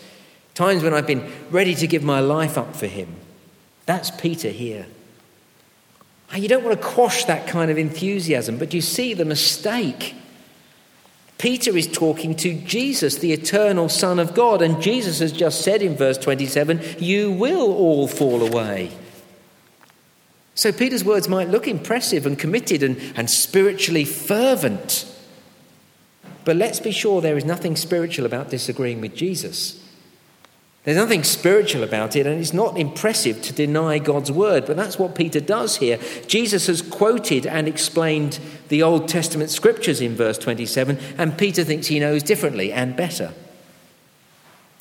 Times 0.53 0.83
when 0.83 0.93
I've 0.93 1.07
been 1.07 1.31
ready 1.49 1.73
to 1.73 1.87
give 1.87 2.03
my 2.03 2.19
life 2.19 2.59
up 2.59 2.75
for 2.75 2.85
him. 2.85 3.15
That's 3.87 4.11
Peter 4.11 4.49
here. 4.49 4.85
Ah, 6.31 6.37
you 6.37 6.47
don't 6.47 6.63
want 6.63 6.79
to 6.79 6.87
quash 6.87 7.25
that 7.25 7.47
kind 7.47 7.69
of 7.69 7.77
enthusiasm, 7.77 8.57
but 8.57 8.73
you 8.73 8.81
see 8.81 9.13
the 9.13 9.25
mistake. 9.25 10.15
Peter 11.37 11.75
is 11.75 11.87
talking 11.87 12.35
to 12.37 12.53
Jesus, 12.61 13.17
the 13.17 13.33
eternal 13.33 13.89
Son 13.89 14.17
of 14.19 14.33
God, 14.33 14.61
and 14.61 14.81
Jesus 14.81 15.19
has 15.19 15.31
just 15.31 15.61
said 15.61 15.81
in 15.81 15.95
verse 15.95 16.17
27 16.17 16.81
You 16.99 17.31
will 17.31 17.73
all 17.73 18.07
fall 18.07 18.41
away. 18.41 18.91
So 20.55 20.71
Peter's 20.71 21.03
words 21.03 21.27
might 21.27 21.49
look 21.49 21.67
impressive 21.67 22.25
and 22.25 22.37
committed 22.39 22.83
and, 22.83 22.97
and 23.15 23.29
spiritually 23.29 24.05
fervent. 24.05 25.05
But 26.45 26.55
let's 26.55 26.79
be 26.79 26.91
sure 26.91 27.21
there 27.21 27.37
is 27.37 27.45
nothing 27.45 27.75
spiritual 27.75 28.25
about 28.25 28.49
disagreeing 28.49 29.01
with 29.01 29.15
Jesus. 29.15 29.82
There's 30.83 30.97
nothing 30.97 31.23
spiritual 31.23 31.83
about 31.83 32.17
it, 32.17 32.27
and 32.27 32.41
it's 32.41 32.53
not 32.53 32.77
impressive 32.77 33.41
to 33.43 33.53
deny 33.53 33.99
God's 33.99 34.31
word, 34.31 34.65
but 34.65 34.75
that's 34.75 34.99
what 34.99 35.15
Peter 35.15 35.39
does 35.39 35.77
here. 35.77 35.97
Jesus 36.27 36.67
has 36.67 36.81
quoted 36.81 37.45
and 37.45 37.69
explained 37.69 38.37
the 38.67 38.83
Old 38.83 39.07
Testament 39.07 39.49
scriptures 39.49 40.01
in 40.01 40.13
verse 40.13 40.37
27, 40.37 40.99
and 41.17 41.37
Peter 41.37 41.63
thinks 41.63 41.87
he 41.87 41.99
knows 41.99 42.21
differently 42.21 42.73
and 42.73 42.97
better. 42.97 43.33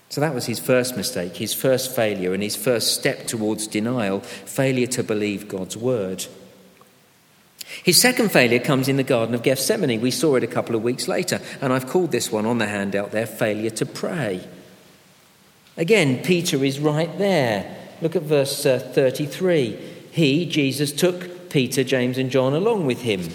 So 0.09 0.21
that 0.21 0.35
was 0.35 0.47
his 0.47 0.59
first 0.59 0.97
mistake, 0.97 1.37
his 1.37 1.55
first 1.55 1.95
failure, 1.95 2.35
and 2.35 2.43
his 2.43 2.57
first 2.57 2.95
step 2.95 3.29
towards 3.29 3.69
denial 3.69 4.21
failure 4.21 4.89
to 4.89 5.05
believe 5.05 5.47
God's 5.47 5.77
word. 5.77 6.27
His 7.85 8.01
second 8.01 8.33
failure 8.33 8.59
comes 8.59 8.89
in 8.89 8.97
the 8.97 9.05
Garden 9.05 9.37
of 9.37 9.45
Gethsemane. 9.45 10.01
We 10.01 10.11
saw 10.11 10.35
it 10.35 10.43
a 10.43 10.49
couple 10.49 10.75
of 10.75 10.83
weeks 10.83 11.07
later, 11.07 11.41
and 11.61 11.73
I've 11.73 11.87
called 11.87 12.11
this 12.11 12.31
one 12.33 12.45
on 12.45 12.59
the 12.59 12.67
handout 12.67 13.13
there 13.13 13.25
failure 13.25 13.71
to 13.71 13.87
pray. 13.87 14.47
Again, 15.77 16.23
Peter 16.23 16.63
is 16.65 16.79
right 16.79 17.17
there. 17.19 17.77
Look 18.03 18.17
at 18.17 18.23
verse 18.23 18.67
uh, 18.67 18.79
33. 18.79 19.79
He, 20.11 20.45
Jesus, 20.45 20.93
took 20.93 21.49
Peter, 21.51 21.83
James, 21.83 22.19
and 22.19 22.31
John 22.31 22.53
along 22.53 22.85
with 22.85 23.03
him. 23.03 23.29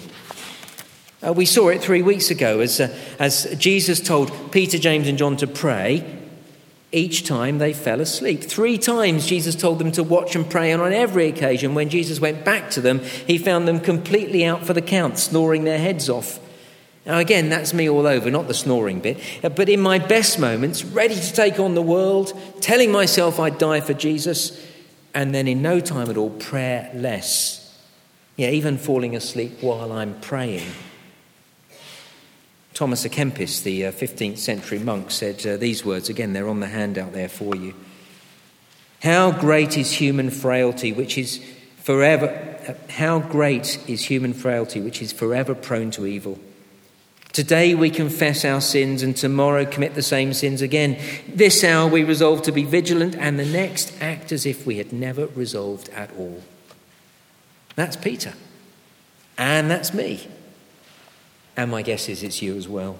Uh, 1.26 1.32
we 1.32 1.44
saw 1.44 1.68
it 1.68 1.82
three 1.82 2.02
weeks 2.02 2.30
ago 2.30 2.60
as, 2.60 2.80
uh, 2.80 2.96
as 3.18 3.56
Jesus 3.58 4.00
told 4.00 4.52
Peter, 4.52 4.78
James, 4.78 5.08
and 5.08 5.18
John 5.18 5.36
to 5.38 5.48
pray. 5.48 6.18
Each 6.92 7.26
time 7.26 7.58
they 7.58 7.72
fell 7.72 8.00
asleep. 8.00 8.42
Three 8.42 8.78
times 8.78 9.26
Jesus 9.26 9.54
told 9.56 9.78
them 9.80 9.92
to 9.92 10.02
watch 10.04 10.36
and 10.36 10.48
pray, 10.48 10.70
and 10.70 10.80
on 10.80 10.92
every 10.92 11.26
occasion 11.26 11.74
when 11.74 11.90
Jesus 11.90 12.20
went 12.20 12.44
back 12.44 12.70
to 12.70 12.80
them, 12.80 13.00
he 13.00 13.36
found 13.36 13.66
them 13.66 13.80
completely 13.80 14.44
out 14.44 14.64
for 14.64 14.72
the 14.72 14.80
count, 14.80 15.18
snoring 15.18 15.64
their 15.64 15.78
heads 15.78 16.08
off. 16.08 16.38
Now, 17.08 17.20
again, 17.20 17.48
that's 17.48 17.72
me 17.72 17.88
all 17.88 18.06
over, 18.06 18.30
not 18.30 18.48
the 18.48 18.54
snoring 18.54 19.00
bit, 19.00 19.18
but 19.40 19.70
in 19.70 19.80
my 19.80 19.98
best 19.98 20.38
moments, 20.38 20.84
ready 20.84 21.14
to 21.14 21.32
take 21.32 21.58
on 21.58 21.74
the 21.74 21.80
world, 21.80 22.38
telling 22.60 22.92
myself 22.92 23.40
I'd 23.40 23.56
die 23.56 23.80
for 23.80 23.94
Jesus, 23.94 24.62
and 25.14 25.34
then 25.34 25.48
in 25.48 25.62
no 25.62 25.80
time 25.80 26.10
at 26.10 26.18
all, 26.18 26.28
prayer 26.28 26.90
less. 26.92 27.64
Yeah, 28.36 28.50
even 28.50 28.76
falling 28.76 29.16
asleep 29.16 29.62
while 29.62 29.90
I'm 29.90 30.20
praying. 30.20 30.70
Thomas 32.74 33.06
à 33.06 33.10
Kempis, 33.10 33.62
the 33.62 33.84
15th 33.84 34.34
uh, 34.34 34.36
century 34.36 34.78
monk, 34.78 35.10
said 35.10 35.44
uh, 35.46 35.56
these 35.56 35.86
words 35.86 36.10
again, 36.10 36.34
they're 36.34 36.46
on 36.46 36.60
the 36.60 36.66
handout 36.66 37.14
there 37.14 37.30
for 37.30 37.56
you. 37.56 37.74
How 39.02 39.32
great 39.32 39.78
is 39.78 39.92
human 39.92 40.28
frailty, 40.28 40.92
which 40.92 41.16
is 41.16 41.42
forever, 41.78 42.28
uh, 42.68 42.74
how 42.92 43.18
great 43.18 43.82
is 43.88 44.04
human 44.04 44.34
frailty, 44.34 44.82
which 44.82 45.00
is 45.00 45.10
forever 45.10 45.54
prone 45.54 45.90
to 45.92 46.04
evil. 46.04 46.38
Today 47.38 47.72
we 47.72 47.88
confess 47.88 48.44
our 48.44 48.60
sins 48.60 49.04
and 49.04 49.16
tomorrow 49.16 49.64
commit 49.64 49.94
the 49.94 50.02
same 50.02 50.34
sins 50.34 50.60
again. 50.60 50.98
This 51.28 51.62
hour 51.62 51.88
we 51.88 52.02
resolve 52.02 52.42
to 52.42 52.50
be 52.50 52.64
vigilant 52.64 53.14
and 53.14 53.38
the 53.38 53.46
next 53.46 53.92
act 54.00 54.32
as 54.32 54.44
if 54.44 54.66
we 54.66 54.78
had 54.78 54.92
never 54.92 55.26
resolved 55.26 55.88
at 55.90 56.10
all. 56.18 56.42
That's 57.76 57.94
Peter. 57.94 58.32
And 59.38 59.70
that's 59.70 59.94
me. 59.94 60.26
And 61.56 61.70
my 61.70 61.82
guess 61.82 62.08
is 62.08 62.24
it's 62.24 62.42
you 62.42 62.56
as 62.56 62.66
well. 62.66 62.98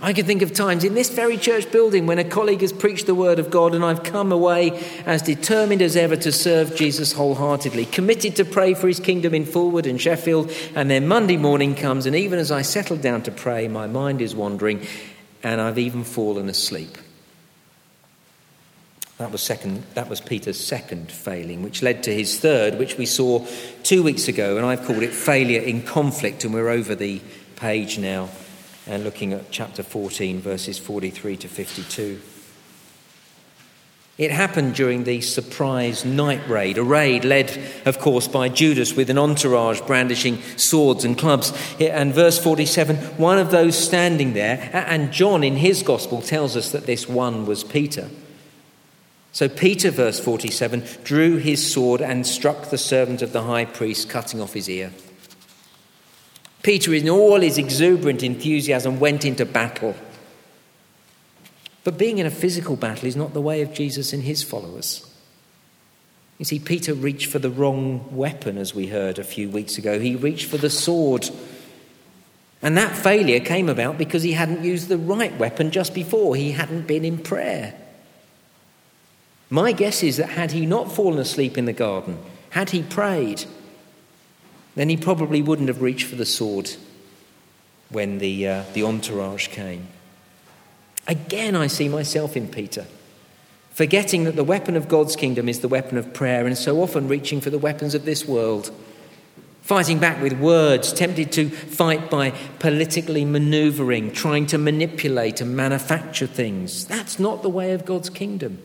I 0.00 0.12
can 0.12 0.26
think 0.26 0.42
of 0.42 0.52
times 0.52 0.84
in 0.84 0.94
this 0.94 1.10
very 1.10 1.36
church 1.36 1.70
building 1.70 2.06
when 2.06 2.18
a 2.18 2.24
colleague 2.24 2.60
has 2.62 2.72
preached 2.72 3.06
the 3.06 3.14
word 3.14 3.38
of 3.38 3.50
God 3.50 3.74
and 3.74 3.84
I've 3.84 4.02
come 4.02 4.32
away 4.32 4.84
as 5.06 5.22
determined 5.22 5.80
as 5.82 5.96
ever 5.96 6.16
to 6.16 6.32
serve 6.32 6.74
Jesus 6.74 7.12
wholeheartedly, 7.12 7.86
committed 7.86 8.36
to 8.36 8.44
pray 8.44 8.74
for 8.74 8.88
his 8.88 8.98
kingdom 8.98 9.34
in 9.34 9.44
Fulwood 9.44 9.86
and 9.86 10.00
Sheffield, 10.00 10.50
and 10.74 10.90
then 10.90 11.06
Monday 11.06 11.36
morning 11.36 11.74
comes, 11.74 12.06
and 12.06 12.16
even 12.16 12.38
as 12.38 12.50
I 12.50 12.62
settle 12.62 12.96
down 12.96 13.22
to 13.22 13.30
pray, 13.30 13.68
my 13.68 13.86
mind 13.86 14.20
is 14.20 14.34
wandering 14.34 14.84
and 15.42 15.60
I've 15.60 15.78
even 15.78 16.04
fallen 16.04 16.48
asleep. 16.48 16.98
That 19.18 19.30
was, 19.30 19.42
second, 19.42 19.84
that 19.94 20.10
was 20.10 20.20
Peter's 20.20 20.58
second 20.58 21.12
failing, 21.12 21.62
which 21.62 21.82
led 21.82 22.02
to 22.02 22.12
his 22.12 22.40
third, 22.40 22.80
which 22.80 22.98
we 22.98 23.06
saw 23.06 23.46
two 23.84 24.02
weeks 24.02 24.26
ago, 24.26 24.56
and 24.56 24.66
I've 24.66 24.84
called 24.84 25.04
it 25.04 25.12
failure 25.12 25.62
in 25.62 25.82
conflict, 25.82 26.44
and 26.44 26.52
we're 26.52 26.68
over 26.68 26.96
the 26.96 27.22
page 27.54 27.96
now 27.96 28.28
and 28.86 29.04
looking 29.04 29.32
at 29.32 29.50
chapter 29.50 29.82
14, 29.82 30.40
verses 30.40 30.78
43 30.78 31.36
to 31.38 31.48
52. 31.48 32.20
It 34.16 34.30
happened 34.30 34.76
during 34.76 35.02
the 35.02 35.20
surprise 35.22 36.04
night 36.04 36.48
raid, 36.48 36.78
a 36.78 36.84
raid 36.84 37.24
led, 37.24 37.58
of 37.84 37.98
course, 37.98 38.28
by 38.28 38.48
Judas 38.48 38.94
with 38.94 39.10
an 39.10 39.18
entourage 39.18 39.80
brandishing 39.80 40.40
swords 40.56 41.04
and 41.04 41.18
clubs. 41.18 41.52
And 41.80 42.14
verse 42.14 42.38
47 42.38 42.96
one 43.16 43.38
of 43.38 43.50
those 43.50 43.76
standing 43.76 44.34
there, 44.34 44.70
and 44.72 45.12
John 45.12 45.42
in 45.42 45.56
his 45.56 45.82
gospel 45.82 46.22
tells 46.22 46.56
us 46.56 46.70
that 46.70 46.86
this 46.86 47.08
one 47.08 47.44
was 47.44 47.64
Peter. 47.64 48.08
So 49.32 49.48
Peter, 49.48 49.90
verse 49.90 50.20
47, 50.20 50.84
drew 51.02 51.38
his 51.38 51.72
sword 51.72 52.00
and 52.00 52.24
struck 52.24 52.70
the 52.70 52.78
servant 52.78 53.20
of 53.20 53.32
the 53.32 53.42
high 53.42 53.64
priest, 53.64 54.08
cutting 54.08 54.40
off 54.40 54.52
his 54.52 54.70
ear. 54.70 54.92
Peter, 56.64 56.94
in 56.94 57.10
all 57.10 57.42
his 57.42 57.58
exuberant 57.58 58.22
enthusiasm, 58.22 58.98
went 58.98 59.26
into 59.26 59.44
battle. 59.44 59.94
But 61.84 61.98
being 61.98 62.16
in 62.16 62.24
a 62.24 62.30
physical 62.30 62.74
battle 62.74 63.06
is 63.06 63.16
not 63.16 63.34
the 63.34 63.42
way 63.42 63.60
of 63.60 63.74
Jesus 63.74 64.14
and 64.14 64.22
his 64.22 64.42
followers. 64.42 65.06
You 66.38 66.46
see, 66.46 66.58
Peter 66.58 66.94
reached 66.94 67.30
for 67.30 67.38
the 67.38 67.50
wrong 67.50 68.16
weapon, 68.16 68.56
as 68.56 68.74
we 68.74 68.86
heard 68.86 69.18
a 69.18 69.24
few 69.24 69.50
weeks 69.50 69.76
ago. 69.76 70.00
He 70.00 70.16
reached 70.16 70.46
for 70.46 70.56
the 70.56 70.70
sword. 70.70 71.28
And 72.62 72.78
that 72.78 72.96
failure 72.96 73.40
came 73.40 73.68
about 73.68 73.98
because 73.98 74.22
he 74.22 74.32
hadn't 74.32 74.64
used 74.64 74.88
the 74.88 74.96
right 74.96 75.36
weapon 75.38 75.70
just 75.70 75.92
before. 75.92 76.34
He 76.34 76.52
hadn't 76.52 76.86
been 76.86 77.04
in 77.04 77.18
prayer. 77.18 77.74
My 79.50 79.72
guess 79.72 80.02
is 80.02 80.16
that 80.16 80.30
had 80.30 80.52
he 80.52 80.64
not 80.64 80.90
fallen 80.90 81.18
asleep 81.18 81.58
in 81.58 81.66
the 81.66 81.74
garden, 81.74 82.18
had 82.50 82.70
he 82.70 82.82
prayed, 82.82 83.44
then 84.74 84.88
he 84.88 84.96
probably 84.96 85.42
wouldn't 85.42 85.68
have 85.68 85.82
reached 85.82 86.06
for 86.06 86.16
the 86.16 86.26
sword 86.26 86.72
when 87.90 88.18
the, 88.18 88.46
uh, 88.48 88.62
the 88.72 88.82
entourage 88.82 89.48
came. 89.48 89.88
Again, 91.06 91.54
I 91.54 91.66
see 91.66 91.88
myself 91.88 92.36
in 92.36 92.48
Peter, 92.48 92.86
forgetting 93.70 94.24
that 94.24 94.36
the 94.36 94.44
weapon 94.44 94.76
of 94.76 94.88
God's 94.88 95.16
kingdom 95.16 95.48
is 95.48 95.60
the 95.60 95.68
weapon 95.68 95.98
of 95.98 96.14
prayer, 96.14 96.46
and 96.46 96.56
so 96.56 96.82
often 96.82 97.08
reaching 97.08 97.40
for 97.40 97.50
the 97.50 97.58
weapons 97.58 97.94
of 97.94 98.04
this 98.04 98.26
world. 98.26 98.70
Fighting 99.62 99.98
back 99.98 100.20
with 100.20 100.34
words, 100.34 100.92
tempted 100.92 101.32
to 101.32 101.48
fight 101.48 102.10
by 102.10 102.30
politically 102.58 103.24
maneuvering, 103.24 104.12
trying 104.12 104.46
to 104.46 104.58
manipulate 104.58 105.40
and 105.40 105.56
manufacture 105.56 106.26
things. 106.26 106.86
That's 106.86 107.18
not 107.18 107.42
the 107.42 107.48
way 107.48 107.72
of 107.72 107.86
God's 107.86 108.10
kingdom. 108.10 108.58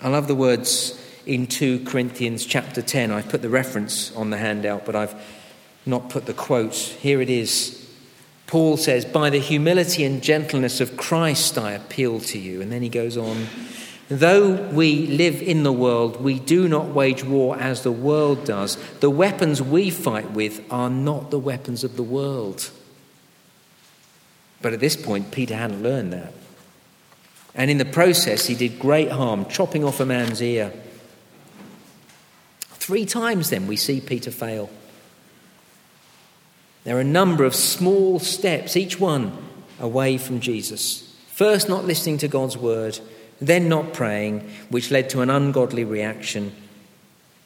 I 0.00 0.08
love 0.08 0.28
the 0.28 0.34
words 0.34 1.00
in 1.26 1.46
2 1.46 1.84
Corinthians 1.84 2.46
chapter 2.46 2.82
10. 2.82 3.10
I've 3.10 3.28
put 3.28 3.42
the 3.42 3.48
reference 3.48 4.14
on 4.14 4.30
the 4.30 4.38
handout, 4.38 4.84
but 4.84 4.96
I've 4.96 5.14
not 5.86 6.10
put 6.10 6.26
the 6.26 6.34
quote. 6.34 6.74
Here 6.74 7.20
it 7.20 7.30
is. 7.30 7.80
Paul 8.46 8.76
says, 8.76 9.04
By 9.04 9.30
the 9.30 9.38
humility 9.38 10.04
and 10.04 10.22
gentleness 10.22 10.80
of 10.80 10.96
Christ 10.96 11.58
I 11.58 11.72
appeal 11.72 12.20
to 12.20 12.38
you. 12.38 12.60
And 12.60 12.70
then 12.70 12.82
he 12.82 12.88
goes 12.88 13.16
on, 13.16 13.46
Though 14.08 14.68
we 14.68 15.06
live 15.06 15.40
in 15.40 15.62
the 15.62 15.72
world, 15.72 16.22
we 16.22 16.38
do 16.38 16.68
not 16.68 16.88
wage 16.88 17.24
war 17.24 17.58
as 17.58 17.82
the 17.82 17.92
world 17.92 18.44
does. 18.44 18.76
The 19.00 19.10
weapons 19.10 19.62
we 19.62 19.90
fight 19.90 20.30
with 20.32 20.62
are 20.70 20.90
not 20.90 21.30
the 21.30 21.38
weapons 21.38 21.84
of 21.84 21.96
the 21.96 22.02
world. 22.02 22.70
But 24.60 24.72
at 24.74 24.80
this 24.80 24.96
point, 24.96 25.30
Peter 25.30 25.56
hadn't 25.56 25.82
learned 25.82 26.12
that. 26.12 26.32
And 27.54 27.70
in 27.70 27.78
the 27.78 27.84
process, 27.84 28.46
he 28.46 28.54
did 28.54 28.78
great 28.78 29.10
harm, 29.10 29.46
chopping 29.46 29.84
off 29.84 30.00
a 30.00 30.06
man's 30.06 30.42
ear. 30.42 30.72
Three 32.84 33.06
times 33.06 33.48
then 33.48 33.66
we 33.66 33.76
see 33.76 33.98
Peter 33.98 34.30
fail. 34.30 34.68
There 36.84 36.98
are 36.98 37.00
a 37.00 37.04
number 37.20 37.44
of 37.44 37.54
small 37.54 38.18
steps, 38.18 38.76
each 38.76 39.00
one 39.00 39.32
away 39.80 40.18
from 40.18 40.38
Jesus. 40.38 41.16
First, 41.28 41.66
not 41.66 41.86
listening 41.86 42.18
to 42.18 42.28
God's 42.28 42.58
word, 42.58 42.98
then 43.40 43.70
not 43.70 43.94
praying, 43.94 44.40
which 44.68 44.90
led 44.90 45.08
to 45.08 45.22
an 45.22 45.30
ungodly 45.30 45.82
reaction, 45.82 46.54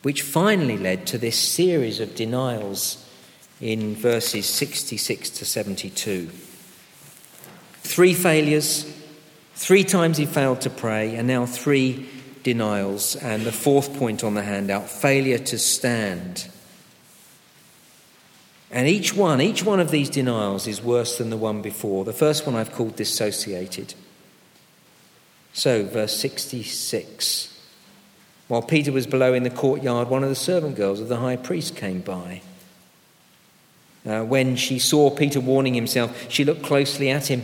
which 0.03 0.23
finally 0.23 0.77
led 0.77 1.07
to 1.07 1.19
this 1.19 1.39
series 1.39 2.01
of 2.01 2.17
denials 2.17 3.09
in 3.61 3.95
verses 3.95 4.45
66 4.45 5.31
to 5.31 5.45
72. 5.45 6.31
Three 7.83 8.15
failures, 8.15 8.93
three 9.55 9.85
times 9.85 10.17
he 10.17 10.27
failed 10.27 10.63
to 10.63 10.71
pray, 10.71 11.15
and 11.15 11.29
now 11.29 11.47
three 11.47 12.09
denials. 12.43 13.17
And 13.17 13.45
the 13.45 13.53
fourth 13.53 13.97
point 13.99 14.25
on 14.25 14.35
the 14.35 14.43
handout 14.43 14.89
failure 14.89 15.39
to 15.39 15.59
stand. 15.59 16.49
And 18.71 18.87
each 18.87 19.15
one, 19.15 19.41
each 19.41 19.65
one 19.65 19.81
of 19.81 19.91
these 19.91 20.11
denials 20.11 20.67
is 20.67 20.83
worse 20.83 21.19
than 21.19 21.31
the 21.31 21.37
one 21.37 21.63
before. 21.63 22.05
The 22.05 22.13
first 22.13 22.47
one 22.47 22.55
I've 22.55 22.73
called 22.73 22.97
dissociated. 22.97 23.95
So, 25.55 25.85
verse 25.85 26.17
66. 26.19 27.55
While 28.49 28.63
Peter 28.63 28.93
was 28.93 29.07
below 29.07 29.35
in 29.35 29.43
the 29.43 29.51
courtyard, 29.51 30.09
one 30.09 30.23
of 30.23 30.29
the 30.29 30.35
servant 30.35 30.77
girls 30.77 31.01
of 31.01 31.09
the 31.09 31.17
high 31.17 31.37
priest 31.37 31.77
came 31.77 32.01
by. 32.01 32.43
Uh, 34.07 34.25
when 34.25 34.57
she 34.57 34.79
saw 34.79 35.11
Peter 35.11 35.41
warning 35.41 35.75
himself, 35.75 36.31
she 36.31 36.45
looked 36.45 36.63
closely 36.63 37.11
at 37.11 37.27
him. 37.27 37.43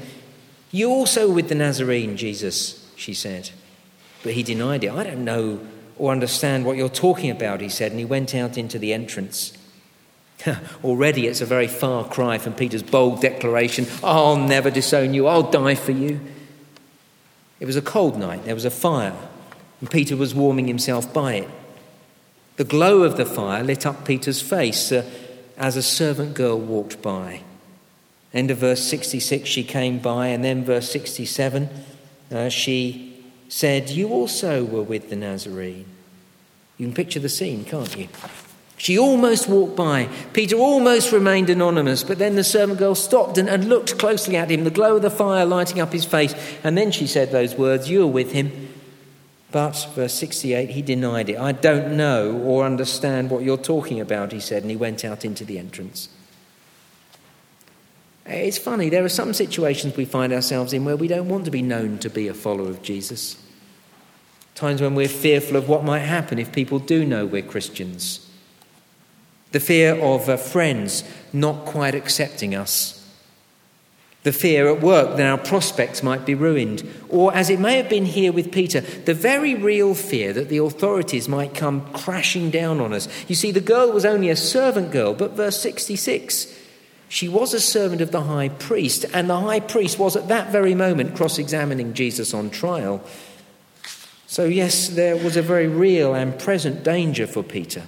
You 0.71 0.91
also 0.91 1.31
with 1.31 1.49
the 1.49 1.55
Nazarene, 1.55 2.17
Jesus, 2.17 2.91
she 2.97 3.13
said. 3.13 3.51
But 4.25 4.33
he 4.33 4.43
denied 4.43 4.83
it. 4.83 4.91
I 4.91 5.05
don't 5.05 5.25
know 5.25 5.61
or 5.97 6.11
understand 6.11 6.65
what 6.65 6.77
you're 6.77 6.89
talking 6.89 7.31
about, 7.31 7.61
he 7.61 7.69
said, 7.69 7.93
and 7.93 8.01
he 8.01 8.05
went 8.05 8.35
out 8.35 8.59
into 8.59 8.79
the 8.79 8.93
entrance. 8.93 9.53
Already 10.85 11.27
it's 11.27 11.41
a 11.41 11.47
very 11.47 11.69
far 11.69 12.05
cry 12.05 12.39
from 12.39 12.55
Peter's 12.55 12.83
bold 12.83 13.21
declaration 13.21 13.87
I'll 14.03 14.37
never 14.37 14.71
disown 14.71 15.15
you, 15.15 15.27
I'll 15.27 15.51
die 15.51 15.77
for 15.77 15.93
you. 15.93 16.21
It 17.61 17.67
was 17.67 17.77
a 17.77 17.83
cold 17.83 18.19
night, 18.19 18.45
there 18.45 18.55
was 18.55 18.65
a 18.65 18.71
fire, 18.71 19.15
and 19.81 19.91
Peter 19.91 20.17
was 20.17 20.35
warming 20.35 20.67
himself 20.67 21.13
by 21.13 21.35
it. 21.35 21.49
The 22.57 22.65
glow 22.65 23.03
of 23.03 23.17
the 23.17 23.27
fire 23.27 23.63
lit 23.63 23.87
up 23.87 24.05
Peter's 24.05 24.43
face 24.43 24.91
uh, 24.91 25.09
as 25.57 25.77
a 25.77 25.83
servant 25.83 26.35
girl 26.35 26.59
walked 26.59 27.01
by. 27.01 27.43
End 28.33 28.51
of 28.51 28.59
verse 28.59 28.83
66, 28.83 29.49
she 29.49 29.63
came 29.63 29.99
by, 29.99 30.29
and 30.29 30.45
then 30.45 30.65
verse 30.65 30.91
67, 30.91 31.69
uh, 32.33 32.49
she 32.49 33.14
said, 33.49 33.91
You 33.91 34.09
also 34.09 34.65
were 34.65 34.83
with 34.83 35.11
the 35.11 35.17
Nazarene. 35.17 35.87
You 36.79 36.87
can 36.87 36.95
picture 36.95 37.21
the 37.21 37.29
scene, 37.29 37.65
can't 37.65 37.97
you? 37.97 38.09
She 38.77 38.99
almost 38.99 39.49
walked 39.49 39.77
by. 39.77 40.09
Peter 40.33 40.57
almost 40.57 41.13
remained 41.13 41.49
anonymous, 41.49 42.03
but 42.03 42.19
then 42.19 42.35
the 42.35 42.45
servant 42.45 42.79
girl 42.79 42.95
stopped 42.95 43.39
and, 43.39 43.49
and, 43.49 43.69
looked 43.69 43.99
closely 43.99 44.37
at 44.37 44.51
him, 44.51 44.65
the 44.65 44.71
glow 44.71 44.97
of 44.97 45.03
the 45.03 45.11
fire 45.11 45.47
lighting 45.47 45.81
up 45.81 45.93
his 45.93 46.05
face. 46.05 46.35
And 46.65 46.77
then 46.77 46.91
she 46.91 47.07
said 47.07 47.31
those 47.31 47.55
words, 47.55 47.89
You 47.89 48.03
are 48.03 48.09
with 48.09 48.33
him. 48.33 48.69
But, 49.53 49.89
verse 49.95 50.15
68, 50.15 50.71
he 50.71 50.83
denied 50.83 51.31
it. 51.31 51.39
I 51.39 51.53
don't 51.53 51.97
know 51.97 52.33
or 52.39 52.67
understand 52.67 53.31
what 53.31 53.45
you're 53.45 53.57
talking 53.57 54.01
about, 54.01 54.33
he 54.33 54.41
said, 54.41 54.63
and 54.63 54.71
he 54.71 54.77
went 54.77 55.05
out 55.05 55.25
into 55.25 55.45
the 55.45 55.61
entrance. 55.61 56.09
It's 58.27 58.59
funny, 58.59 58.89
there 58.89 59.05
are 59.05 59.11
some 59.11 59.35
situations 59.35 59.97
we 59.97 60.07
find 60.07 60.33
ourselves 60.33 60.73
in 60.73 60.85
where 60.85 60.97
we 60.97 61.09
don't 61.09 61.29
want 61.29 61.45
to 61.45 61.51
be 61.51 61.63
known 61.63 61.99
to 61.99 62.09
be 62.09 62.29
a 62.29 62.35
follower 62.35 62.71
of 62.71 62.83
Jesus. 62.83 63.37
Times 64.55 64.81
when 64.81 64.95
we're 64.95 65.09
fearful 65.09 65.57
of 65.57 65.69
what 65.69 65.85
might 65.85 66.01
happen 66.01 66.39
if 66.39 66.53
people 66.53 66.79
do 66.79 67.05
know 67.05 67.27
we're 67.27 67.43
Christians 67.43 68.25
the 69.55 69.61
fear 69.61 69.95
of 70.03 70.29
uh, 70.29 70.37
friends 70.37 71.05
not 71.33 71.65
quite 71.65 71.95
accepting 71.95 72.57
us, 72.57 73.09
the 74.25 74.33
fear 74.33 74.67
at 74.67 74.81
work 74.81 75.17
that 75.17 75.31
our 75.31 75.39
prospects 75.39 76.03
might 76.03 76.27
be 76.27 76.35
ruined, 76.35 76.83
or 77.09 77.33
as 77.33 77.49
it 77.49 77.61
may 77.61 77.77
have 77.77 77.89
been 77.89 78.05
here 78.05 78.33
with 78.33 78.51
Peter, 78.51 78.81
the 78.81 79.15
very 79.15 79.55
real 79.55 79.95
fear 79.95 80.33
that 80.33 80.49
the 80.49 80.59
authorities 80.59 81.29
might 81.29 81.55
come 81.55 81.89
crashing 81.93 82.51
down 82.51 82.81
on 82.81 82.93
us. 82.93 83.07
You 83.29 83.37
see, 83.37 83.53
the 83.53 83.61
girl 83.61 83.93
was 83.93 84.05
only 84.05 84.29
a 84.29 84.35
servant 84.35 84.91
girl, 84.91 85.15
but 85.15 85.37
verse 85.37 85.61
66. 85.61 86.54
She 87.09 87.29
was 87.29 87.55
a 87.55 87.61
servant 87.61 88.01
of 88.01 88.11
the 88.11 88.23
high 88.23 88.49
priest, 88.49 89.05
and 89.13 89.29
the 89.29 89.41
high 89.41 89.61
priest 89.61 89.99
was 89.99 90.17
at 90.17 90.29
that 90.29 90.51
very 90.51 90.75
moment 90.75 91.17
cross 91.17 91.39
examining 91.39 91.95
Jesus 91.95 92.35
on 92.35 92.51
trial. 92.51 93.03
So, 94.27 94.47
yes, 94.47 94.89
there 94.89 95.17
was 95.17 95.37
a 95.37 95.43
very 95.43 95.69
real 95.69 96.15
and 96.15 96.39
present 96.39 96.83
danger 96.83 97.27
for 97.27 97.43
Peter. 97.43 97.85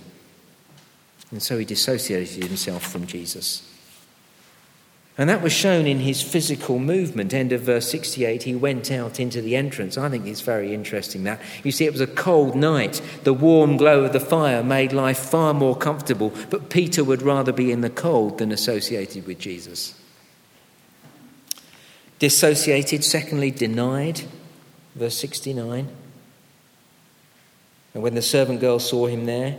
And 1.31 1.43
so 1.43 1.59
he 1.59 1.65
dissociated 1.65 2.45
himself 2.45 2.85
from 2.85 3.07
Jesus. 3.07 3.69
And 5.19 5.31
that 5.31 5.41
was 5.41 5.53
shown 5.53 5.87
in 5.87 6.01
his 6.01 6.21
physical 6.21 6.79
movement. 6.79 7.33
End 7.33 7.51
of 7.53 7.63
verse 7.63 7.91
68, 7.91 8.43
he 8.43 8.55
went 8.55 8.91
out 8.91 9.19
into 9.19 9.41
the 9.41 9.57
entrance. 9.57 9.97
I 9.97 10.11
think 10.11 10.27
it's 10.27 10.43
very 10.43 10.75
interesting 10.75 11.25
that. 11.25 11.41
You 11.65 11.73
see, 11.73 11.87
it 11.87 11.93
was 11.93 12.03
a 12.03 12.07
cold 12.07 12.55
night. 12.55 13.01
The 13.25 13.33
warm 13.33 13.79
glow 13.79 14.05
of 14.05 14.13
the 14.13 14.21
fire 14.21 14.63
made 14.63 14.93
life 14.93 15.19
far 15.19 15.55
more 15.55 15.75
comfortable, 15.75 16.35
but 16.51 16.69
Peter 16.69 17.03
would 17.03 17.23
rather 17.23 17.53
be 17.53 17.73
in 17.73 17.81
the 17.81 17.89
cold 17.89 18.37
than 18.39 18.53
associated 18.53 19.27
with 19.27 19.39
Jesus. 19.39 19.99
Dissociated, 22.19 23.03
secondly, 23.03 23.51
denied. 23.51 24.23
Verse 24.95 25.17
69. 25.17 25.89
And 27.95 28.03
when 28.03 28.15
the 28.15 28.23
servant 28.23 28.61
girl 28.61 28.79
saw 28.79 29.07
him 29.07 29.25
there, 29.25 29.57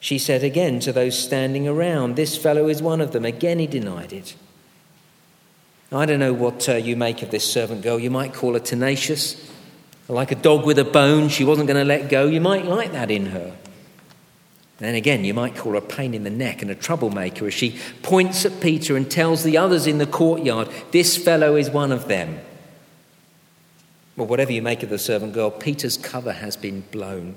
she 0.00 0.18
said 0.18 0.42
again 0.42 0.80
to 0.80 0.92
those 0.92 1.18
standing 1.18 1.68
around, 1.68 2.16
This 2.16 2.38
fellow 2.38 2.68
is 2.68 2.80
one 2.80 3.02
of 3.02 3.12
them. 3.12 3.26
Again, 3.26 3.58
he 3.58 3.66
denied 3.66 4.10
it. 4.10 4.34
I 5.94 6.06
don't 6.06 6.18
know 6.18 6.32
what 6.32 6.68
uh, 6.68 6.74
you 6.74 6.96
make 6.96 7.22
of 7.22 7.30
this 7.30 7.50
servant 7.50 7.82
girl. 7.82 7.98
You 7.98 8.10
might 8.10 8.34
call 8.34 8.54
her 8.54 8.60
tenacious, 8.60 9.50
like 10.08 10.32
a 10.32 10.34
dog 10.34 10.66
with 10.66 10.78
a 10.78 10.84
bone. 10.84 11.28
She 11.28 11.44
wasn't 11.44 11.68
going 11.68 11.78
to 11.78 11.84
let 11.84 12.10
go. 12.10 12.26
You 12.26 12.40
might 12.40 12.64
like 12.64 12.92
that 12.92 13.10
in 13.10 13.26
her. 13.26 13.56
Then 14.78 14.96
again, 14.96 15.24
you 15.24 15.34
might 15.34 15.54
call 15.54 15.72
her 15.72 15.78
a 15.78 15.82
pain 15.82 16.14
in 16.14 16.24
the 16.24 16.30
neck 16.30 16.62
and 16.62 16.70
a 16.70 16.74
troublemaker 16.74 17.46
as 17.46 17.54
she 17.54 17.78
points 18.02 18.44
at 18.44 18.60
Peter 18.60 18.96
and 18.96 19.08
tells 19.08 19.44
the 19.44 19.56
others 19.56 19.86
in 19.86 19.98
the 19.98 20.06
courtyard, 20.06 20.68
This 20.90 21.16
fellow 21.16 21.54
is 21.54 21.70
one 21.70 21.92
of 21.92 22.08
them. 22.08 22.40
Well, 24.16 24.26
whatever 24.26 24.52
you 24.52 24.62
make 24.62 24.82
of 24.82 24.90
the 24.90 24.98
servant 24.98 25.32
girl, 25.32 25.50
Peter's 25.50 25.96
cover 25.96 26.32
has 26.32 26.56
been 26.56 26.82
blown. 26.90 27.36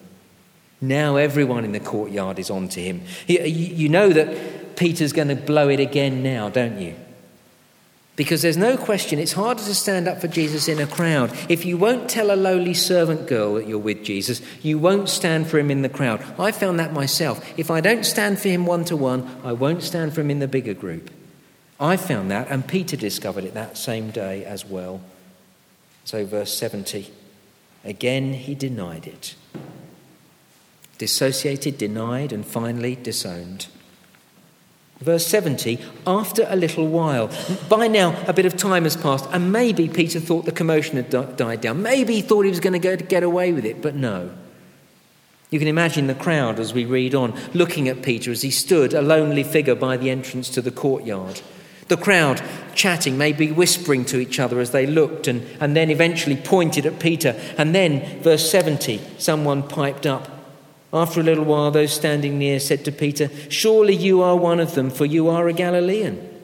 Now 0.81 1.15
everyone 1.15 1.63
in 1.63 1.71
the 1.71 1.79
courtyard 1.79 2.39
is 2.39 2.49
on 2.49 2.69
to 2.69 2.81
him. 2.81 3.01
You 3.27 3.89
know 3.89 4.09
that 4.09 4.75
Peter's 4.75 5.13
going 5.13 5.29
to 5.29 5.35
blow 5.35 5.69
it 5.69 5.79
again 5.79 6.21
now, 6.21 6.49
don't 6.49 6.79
you? 6.79 6.95
Because 8.17 8.41
there's 8.41 8.57
no 8.57 8.75
question 8.75 9.19
it's 9.19 9.31
harder 9.31 9.63
to 9.63 9.73
stand 9.73 10.07
up 10.07 10.19
for 10.19 10.27
Jesus 10.27 10.67
in 10.67 10.79
a 10.79 10.87
crowd. 10.87 11.31
If 11.47 11.65
you 11.65 11.77
won't 11.77 12.09
tell 12.09 12.31
a 12.31 12.35
lowly 12.35 12.73
servant 12.73 13.27
girl 13.27 13.53
that 13.53 13.67
you're 13.67 13.77
with 13.77 14.03
Jesus, 14.03 14.41
you 14.61 14.77
won't 14.77 15.07
stand 15.07 15.47
for 15.47 15.57
him 15.57 15.71
in 15.71 15.83
the 15.83 15.87
crowd. 15.87 16.21
I 16.37 16.51
found 16.51 16.79
that 16.79 16.91
myself. 16.91 17.47
If 17.57 17.71
I 17.71 17.79
don't 17.79 18.05
stand 18.05 18.39
for 18.39 18.49
him 18.49 18.65
one 18.65 18.83
to 18.85 18.97
one, 18.97 19.39
I 19.45 19.53
won't 19.53 19.83
stand 19.83 20.13
for 20.13 20.19
him 20.19 20.31
in 20.31 20.39
the 20.39 20.47
bigger 20.49 20.73
group. 20.73 21.09
I 21.79 21.95
found 21.95 22.29
that, 22.31 22.49
and 22.49 22.67
Peter 22.67 22.97
discovered 22.97 23.45
it 23.45 23.53
that 23.53 23.77
same 23.77 24.09
day 24.09 24.43
as 24.43 24.65
well. 24.65 24.99
So, 26.03 26.25
verse 26.25 26.53
70 26.57 27.13
again 27.85 28.33
he 28.33 28.55
denied 28.55 29.07
it 29.07 29.35
dissociated, 30.97 31.77
denied, 31.77 32.31
and 32.31 32.45
finally 32.45 32.95
disowned. 32.95 33.67
Verse 34.99 35.27
70, 35.27 35.79
after 36.07 36.47
a 36.49 36.55
little 36.55 36.87
while. 36.87 37.29
By 37.69 37.87
now, 37.87 38.19
a 38.27 38.33
bit 38.33 38.47
of 38.47 38.57
time 38.57 38.83
has 38.83 38.97
passed, 38.97 39.29
and 39.31 39.51
maybe 39.51 39.87
Peter 39.87 40.19
thought 40.19 40.45
the 40.45 40.51
commotion 40.51 40.95
had 40.95 41.37
died 41.37 41.61
down. 41.61 41.83
Maybe 41.83 42.15
he 42.15 42.21
thought 42.21 42.45
he 42.45 42.49
was 42.49 42.59
going 42.59 42.73
to 42.73 42.79
go 42.79 42.95
to 42.95 43.03
get 43.03 43.21
away 43.21 43.53
with 43.53 43.63
it, 43.63 43.81
but 43.81 43.93
no. 43.93 44.31
You 45.49 45.59
can 45.59 45.67
imagine 45.67 46.07
the 46.07 46.15
crowd 46.15 46.59
as 46.59 46.73
we 46.73 46.83
read 46.83 47.13
on, 47.13 47.39
looking 47.53 47.87
at 47.87 48.01
Peter 48.01 48.31
as 48.31 48.41
he 48.41 48.51
stood, 48.51 48.93
a 48.93 49.01
lonely 49.01 49.43
figure 49.43 49.75
by 49.75 49.97
the 49.97 50.09
entrance 50.09 50.49
to 50.49 50.61
the 50.61 50.71
courtyard. 50.71 51.41
The 51.87 51.95
crowd 51.95 52.41
chatting, 52.75 53.17
maybe 53.17 53.51
whispering 53.51 54.03
to 54.05 54.19
each 54.19 54.39
other 54.39 54.59
as 54.59 54.71
they 54.71 54.85
looked, 54.85 55.27
and, 55.27 55.45
and 55.61 55.75
then 55.75 55.89
eventually 55.89 56.35
pointed 56.35 56.85
at 56.85 56.99
Peter. 56.99 57.39
And 57.57 57.73
then, 57.73 58.21
verse 58.21 58.49
70, 58.51 58.99
someone 59.19 59.63
piped 59.63 60.05
up, 60.05 60.36
after 60.93 61.19
a 61.19 61.23
little 61.23 61.43
while, 61.43 61.69
those 61.71 61.91
standing 61.91 62.39
near 62.39 62.59
said 62.59 62.85
to 62.85 62.91
Peter, 62.91 63.29
Surely 63.49 63.95
you 63.95 64.21
are 64.21 64.37
one 64.37 64.59
of 64.59 64.73
them, 64.73 64.89
for 64.89 65.05
you 65.05 65.27
are 65.27 65.47
a 65.47 65.53
Galilean. 65.53 66.35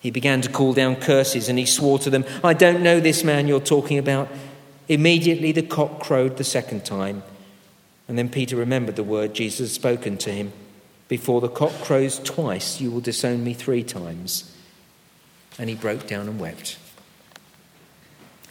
He 0.00 0.10
began 0.10 0.40
to 0.42 0.48
call 0.48 0.72
down 0.72 0.96
curses 0.96 1.48
and 1.48 1.58
he 1.58 1.66
swore 1.66 1.98
to 2.00 2.10
them, 2.10 2.24
I 2.44 2.54
don't 2.54 2.82
know 2.82 3.00
this 3.00 3.24
man 3.24 3.48
you're 3.48 3.58
talking 3.58 3.98
about. 3.98 4.28
Immediately 4.88 5.50
the 5.50 5.62
cock 5.62 5.98
crowed 5.98 6.36
the 6.36 6.44
second 6.44 6.84
time. 6.84 7.24
And 8.06 8.16
then 8.16 8.28
Peter 8.28 8.54
remembered 8.54 8.94
the 8.94 9.02
word 9.02 9.34
Jesus 9.34 9.70
had 9.70 9.74
spoken 9.74 10.16
to 10.18 10.30
him 10.30 10.52
Before 11.08 11.40
the 11.40 11.48
cock 11.48 11.72
crows 11.82 12.20
twice, 12.20 12.80
you 12.80 12.92
will 12.92 13.00
disown 13.00 13.42
me 13.42 13.52
three 13.52 13.82
times. 13.82 14.54
And 15.58 15.68
he 15.68 15.74
broke 15.74 16.06
down 16.06 16.28
and 16.28 16.38
wept. 16.38 16.78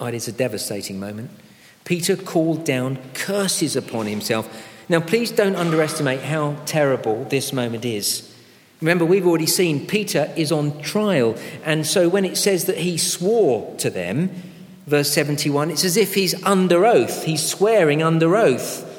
Oh, 0.01 0.07
it 0.07 0.13
is 0.13 0.27
a 0.27 0.33
devastating 0.33 0.99
moment. 0.99 1.31
Peter 1.85 2.17
called 2.17 2.65
down 2.65 2.97
curses 3.13 3.77
upon 3.77 4.07
himself 4.07 4.74
now, 4.87 4.99
please 4.99 5.31
don't 5.31 5.55
underestimate 5.55 6.21
how 6.21 6.57
terrible 6.65 7.23
this 7.25 7.51
moment 7.51 7.85
is. 7.85 8.31
Remember, 8.81 9.05
we've 9.05 9.25
already 9.25 9.47
seen 9.47 9.87
Peter 9.87 10.31
is 10.35 10.51
on 10.51 10.79
trial, 10.81 11.35
and 11.63 11.87
so 11.87 12.07
when 12.07 12.25
it 12.25 12.37
says 12.37 12.65
that 12.65 12.77
he 12.77 12.97
swore 12.97 13.75
to 13.77 13.89
them, 13.89 14.29
verse 14.85 15.11
71, 15.11 15.71
it's 15.71 15.85
as 15.85 15.97
if 15.97 16.13
he's 16.13 16.41
under 16.43 16.85
oath. 16.85 17.23
He's 17.23 17.45
swearing 17.45 18.03
under 18.03 18.35
oath. 18.35 18.91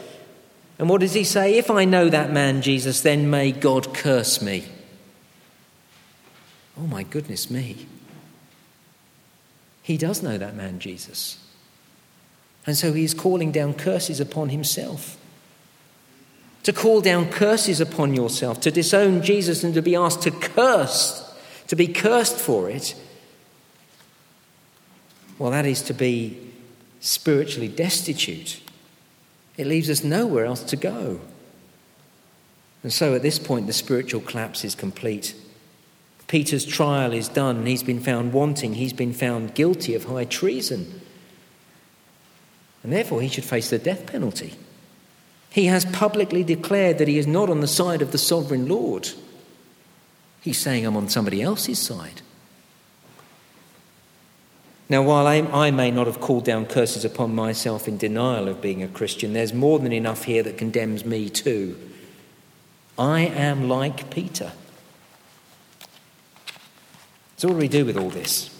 And 0.78 0.88
what 0.88 1.00
does 1.00 1.14
he 1.14 1.24
say? 1.24 1.56
If 1.56 1.70
I 1.70 1.84
know 1.84 2.08
that 2.08 2.32
man, 2.32 2.62
Jesus, 2.62 3.00
then 3.00 3.30
may 3.30 3.52
God 3.52 3.94
curse 3.94 4.42
me. 4.42 4.64
Oh, 6.78 6.86
my 6.86 7.02
goodness 7.02 7.50
me. 7.50 7.86
He 9.82 9.96
does 9.96 10.22
know 10.22 10.36
that 10.36 10.56
man, 10.56 10.80
Jesus. 10.80 11.38
And 12.66 12.76
so 12.76 12.92
he 12.92 13.04
is 13.04 13.14
calling 13.14 13.52
down 13.52 13.74
curses 13.74 14.20
upon 14.20 14.48
himself. 14.48 15.16
To 16.66 16.72
call 16.72 17.00
down 17.00 17.30
curses 17.30 17.80
upon 17.80 18.12
yourself, 18.12 18.60
to 18.62 18.72
disown 18.72 19.22
Jesus 19.22 19.62
and 19.62 19.72
to 19.74 19.82
be 19.82 19.94
asked 19.94 20.22
to 20.22 20.32
curse, 20.32 21.32
to 21.68 21.76
be 21.76 21.86
cursed 21.86 22.40
for 22.40 22.68
it, 22.68 22.96
well, 25.38 25.52
that 25.52 25.64
is 25.64 25.80
to 25.82 25.94
be 25.94 26.40
spiritually 26.98 27.68
destitute. 27.68 28.60
It 29.56 29.68
leaves 29.68 29.88
us 29.88 30.02
nowhere 30.02 30.44
else 30.44 30.64
to 30.64 30.74
go. 30.74 31.20
And 32.82 32.92
so 32.92 33.14
at 33.14 33.22
this 33.22 33.38
point, 33.38 33.68
the 33.68 33.72
spiritual 33.72 34.20
collapse 34.20 34.64
is 34.64 34.74
complete. 34.74 35.36
Peter's 36.26 36.64
trial 36.64 37.12
is 37.12 37.28
done. 37.28 37.64
He's 37.64 37.84
been 37.84 38.00
found 38.00 38.32
wanting. 38.32 38.74
He's 38.74 38.92
been 38.92 39.12
found 39.12 39.54
guilty 39.54 39.94
of 39.94 40.06
high 40.06 40.24
treason. 40.24 41.00
And 42.82 42.92
therefore, 42.92 43.22
he 43.22 43.28
should 43.28 43.44
face 43.44 43.70
the 43.70 43.78
death 43.78 44.04
penalty. 44.06 44.54
He 45.56 45.64
has 45.68 45.86
publicly 45.86 46.44
declared 46.44 46.98
that 46.98 47.08
he 47.08 47.16
is 47.16 47.26
not 47.26 47.48
on 47.48 47.62
the 47.62 47.66
side 47.66 48.02
of 48.02 48.12
the 48.12 48.18
sovereign 48.18 48.68
Lord. 48.68 49.08
He's 50.42 50.58
saying, 50.58 50.84
I'm 50.84 50.98
on 50.98 51.08
somebody 51.08 51.40
else's 51.40 51.78
side. 51.78 52.20
Now, 54.90 55.02
while 55.02 55.26
I, 55.26 55.36
I, 55.36 55.70
may 55.70 55.90
not 55.90 56.08
have 56.08 56.20
called 56.20 56.44
down 56.44 56.66
curses 56.66 57.06
upon 57.06 57.34
myself 57.34 57.88
in 57.88 57.96
denial 57.96 58.48
of 58.48 58.60
being 58.60 58.82
a 58.82 58.88
Christian, 58.88 59.32
there's 59.32 59.54
more 59.54 59.78
than 59.78 59.94
enough 59.94 60.24
here 60.24 60.42
that 60.42 60.58
condemns 60.58 61.06
me 61.06 61.30
too. 61.30 61.74
I 62.98 63.20
am 63.22 63.66
like 63.66 64.10
Peter. 64.10 64.52
So, 67.38 67.48
what 67.48 67.54
do 67.54 67.60
we 67.60 67.68
do 67.68 67.86
with 67.86 67.96
all 67.96 68.10
this? 68.10 68.55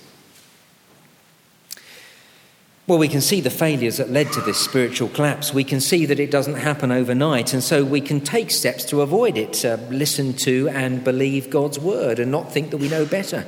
Well, 2.86 2.98
we 2.98 3.08
can 3.08 3.20
see 3.20 3.40
the 3.40 3.50
failures 3.50 3.96
that 3.96 4.10
led 4.10 4.32
to 4.34 4.40
this 4.40 4.58
spiritual 4.58 5.08
collapse. 5.08 5.52
We 5.52 5.64
can 5.64 5.80
see 5.80 6.06
that 6.06 6.20
it 6.20 6.30
doesn't 6.30 6.54
happen 6.54 6.92
overnight, 6.92 7.52
and 7.52 7.60
so 7.60 7.84
we 7.84 8.00
can 8.00 8.20
take 8.20 8.52
steps 8.52 8.84
to 8.86 9.00
avoid 9.00 9.36
it. 9.36 9.64
Uh, 9.64 9.78
listen 9.90 10.34
to 10.34 10.68
and 10.68 11.02
believe 11.02 11.50
God's 11.50 11.80
word 11.80 12.20
and 12.20 12.30
not 12.30 12.52
think 12.52 12.70
that 12.70 12.76
we 12.76 12.88
know 12.88 13.04
better. 13.04 13.44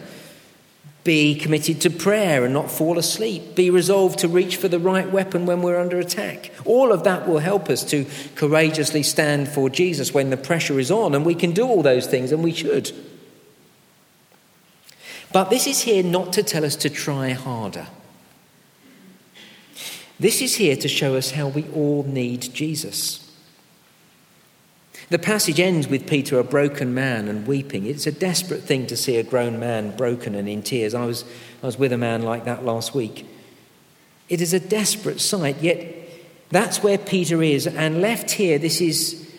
Be 1.05 1.37
committed 1.37 1.81
to 1.83 1.91
prayer 1.91 2.45
and 2.45 2.53
not 2.53 2.69
fall 2.69 2.99
asleep. 2.99 3.55
Be 3.55 3.71
resolved 3.71 4.19
to 4.19 4.29
reach 4.29 4.57
for 4.57 4.67
the 4.67 4.81
right 4.81 5.09
weapon 5.09 5.47
when 5.47 5.63
we're 5.63 5.79
under 5.79 6.01
attack. 6.01 6.51
All 6.65 6.91
of 6.91 7.05
that 7.05 7.29
will 7.29 7.39
help 7.39 7.71
us 7.71 7.85
to 7.85 8.07
courageously 8.35 9.05
stand 9.05 9.49
for 9.49 9.71
Jesus 9.71 10.13
when 10.13 10.31
the 10.31 10.37
pressure 10.37 10.81
is 10.81 10.91
on, 10.91 11.15
and 11.15 11.25
we 11.25 11.37
can 11.37 11.53
do 11.53 11.65
all 11.65 11.83
those 11.83 12.09
things, 12.09 12.33
and 12.33 12.43
we 12.43 12.53
should. 12.53 12.91
But 15.33 15.49
this 15.49 15.69
is 15.69 15.83
here 15.83 16.03
not 16.03 16.33
to 16.33 16.43
tell 16.43 16.65
us 16.65 16.75
to 16.75 16.91
try 16.91 17.31
harder. 17.31 17.87
This 20.21 20.43
is 20.43 20.57
here 20.57 20.77
to 20.77 20.89
show 20.89 21.17
us 21.17 21.31
how 21.31 21.49
we 21.49 21.69
all 21.71 22.03
need 22.03 22.43
Jesus. 22.53 23.25
The 25.11 25.19
passage 25.19 25.61
ends 25.61 25.89
with 25.89 26.09
Peter, 26.09 26.39
a 26.39 26.45
broken 26.45 26.93
man, 26.93 27.29
and 27.29 27.47
weeping. 27.47 27.87
It's 27.87 28.07
a 28.07 28.13
desperate 28.13 28.63
thing 28.63 28.87
to 28.89 28.97
see 28.97 29.17
a 29.17 29.23
grown 29.23 29.59
man 29.59 29.97
broken 29.97 30.35
and 30.35 30.49
in 30.49 30.63
tears. 30.63 30.93
I 30.93 31.07
was, 31.07 31.25
I 31.63 31.67
was 31.67 31.79
with 31.79 31.93
a 31.93 31.99
man 31.99 32.23
like 32.23 32.45
that 32.45 32.65
last 32.65 32.95
week. 32.95 33.27
It 34.29 34.43
is 34.43 34.53
a 34.53 34.61
desperate 34.61 35.21
sight, 35.21 35.63
yet 35.63 35.87
that's 36.51 36.83
where 36.83 36.99
Peter 36.99 37.43
is. 37.43 37.67
And 37.67 38.03
left 38.03 38.33
here, 38.33 38.59
this 38.59 38.81
is 38.81 39.31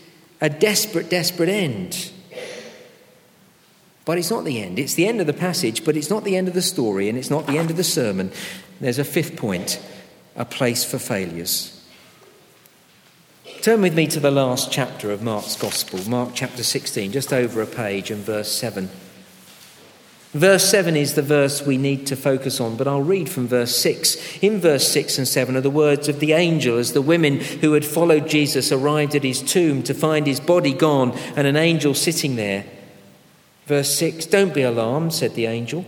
a 0.41 0.49
desperate, 0.49 1.09
desperate 1.09 1.49
end. 1.49 2.11
But 4.05 4.17
it's 4.17 4.31
not 4.31 4.45
the 4.45 4.59
end. 4.59 4.79
It's 4.79 4.95
the 4.95 5.05
end 5.05 5.21
of 5.21 5.27
the 5.27 5.33
passage, 5.33 5.85
but 5.85 5.95
it's 5.95 6.09
not 6.09 6.23
the 6.23 6.35
end 6.35 6.47
of 6.47 6.55
the 6.55 6.63
story, 6.63 7.09
and 7.09 7.17
it's 7.17 7.29
not 7.29 7.45
the 7.45 7.59
end 7.59 7.69
of 7.69 7.77
the 7.77 7.83
sermon. 7.83 8.31
There's 8.79 8.97
a 8.97 9.03
fifth 9.03 9.35
point 9.35 9.79
a 10.35 10.45
place 10.45 10.83
for 10.83 10.99
failures. 10.99 11.75
Turn 13.61 13.81
with 13.81 13.93
me 13.93 14.07
to 14.07 14.19
the 14.19 14.31
last 14.31 14.71
chapter 14.71 15.11
of 15.11 15.21
Mark's 15.21 15.57
Gospel, 15.57 15.99
Mark 16.09 16.29
chapter 16.33 16.63
16, 16.63 17.11
just 17.11 17.33
over 17.33 17.61
a 17.61 17.67
page, 17.67 18.09
and 18.09 18.23
verse 18.23 18.51
7. 18.51 18.89
Verse 20.31 20.69
7 20.69 20.95
is 20.95 21.15
the 21.15 21.23
verse 21.23 21.65
we 21.65 21.77
need 21.77 22.05
to 22.07 22.15
focus 22.15 22.61
on, 22.61 22.77
but 22.77 22.87
I'll 22.87 23.01
read 23.01 23.29
from 23.29 23.47
verse 23.47 23.75
6. 23.75 24.37
In 24.41 24.59
verse 24.59 24.87
6 24.87 25.17
and 25.17 25.27
7 25.27 25.57
are 25.57 25.61
the 25.61 25.71
words 25.71 26.07
of 26.07 26.19
the 26.19 26.33
angel 26.33 26.77
as 26.77 26.93
the 26.93 27.01
women 27.01 27.39
who 27.39 27.73
had 27.73 27.83
followed 27.83 28.29
Jesus 28.29 28.71
arrived 28.71 29.15
at 29.15 29.23
his 29.23 29.41
tomb 29.41 29.81
to 29.83 29.93
find 29.95 30.27
his 30.27 30.39
body 30.39 30.71
gone 30.71 31.11
and 31.35 31.47
an 31.47 31.55
angel 31.55 31.95
sitting 31.95 32.35
there. 32.35 32.65
Verse 33.65 33.93
6 33.95 34.27
Don't 34.27 34.53
be 34.53 34.61
alarmed, 34.61 35.13
said 35.13 35.33
the 35.33 35.47
angel. 35.47 35.83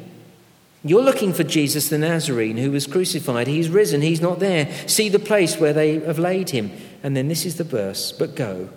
You're 0.84 1.04
looking 1.04 1.32
for 1.34 1.44
Jesus 1.44 1.90
the 1.90 1.98
Nazarene 1.98 2.58
who 2.58 2.72
was 2.72 2.88
crucified. 2.88 3.48
He's 3.48 3.70
risen, 3.70 4.02
he's 4.02 4.22
not 4.22 4.40
there. 4.40 4.72
See 4.88 5.10
the 5.10 5.20
place 5.20 5.58
where 5.58 5.74
they 5.74 6.00
have 6.00 6.18
laid 6.18 6.50
him. 6.50 6.72
And 7.04 7.16
then 7.16 7.28
this 7.28 7.46
is 7.46 7.58
the 7.58 7.64
verse 7.64 8.12
But 8.12 8.36
go, 8.36 8.70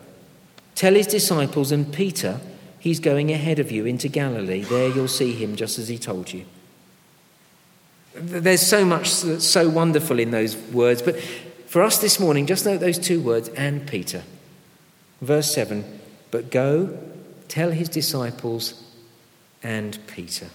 tell 0.75 0.95
his 0.95 1.07
disciples 1.07 1.73
and 1.73 1.93
Peter 1.93 2.41
he's 2.79 3.01
going 3.01 3.31
ahead 3.33 3.59
of 3.59 3.73
you 3.73 3.87
into 3.87 4.09
Galilee. 4.09 4.63
There 4.63 4.89
you'll 4.89 5.09
see 5.09 5.33
him 5.33 5.57
just 5.57 5.79
as 5.79 5.89
he 5.89 5.99
told 5.99 6.33
you. 6.33 6.45
There's 8.15 8.65
so 8.65 8.85
much 8.85 9.23
that's 9.23 9.49
so 9.49 9.69
wonderful 9.69 10.19
in 10.19 10.31
those 10.31 10.57
words, 10.57 11.03
but 11.03 11.19
for 11.67 11.83
us 11.83 11.99
this 11.99 12.21
morning, 12.21 12.47
just 12.47 12.65
note 12.65 12.79
those 12.79 12.99
two 12.99 13.21
words 13.21 13.49
and 13.51 13.89
Peter. 13.89 14.23
Verse 15.21 15.53
7 15.53 15.85
But 16.31 16.51
go, 16.51 16.97
tell 17.49 17.71
his 17.71 17.89
disciples 17.89 18.85
and 19.63 19.99
Peter. 20.07 20.51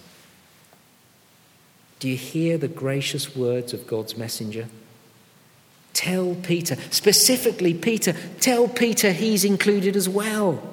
Do 1.99 2.07
you 2.07 2.17
hear 2.17 2.57
the 2.57 2.69
gracious 2.69 3.35
words 3.35 3.73
of 3.73 3.85
God's 3.85 4.17
messenger? 4.17 4.67
Tell 5.93 6.35
Peter, 6.35 6.77
specifically 6.91 7.73
Peter, 7.73 8.15
tell 8.39 8.69
Peter 8.69 9.11
he's 9.11 9.43
included 9.43 9.97
as 9.97 10.07
well. 10.07 10.63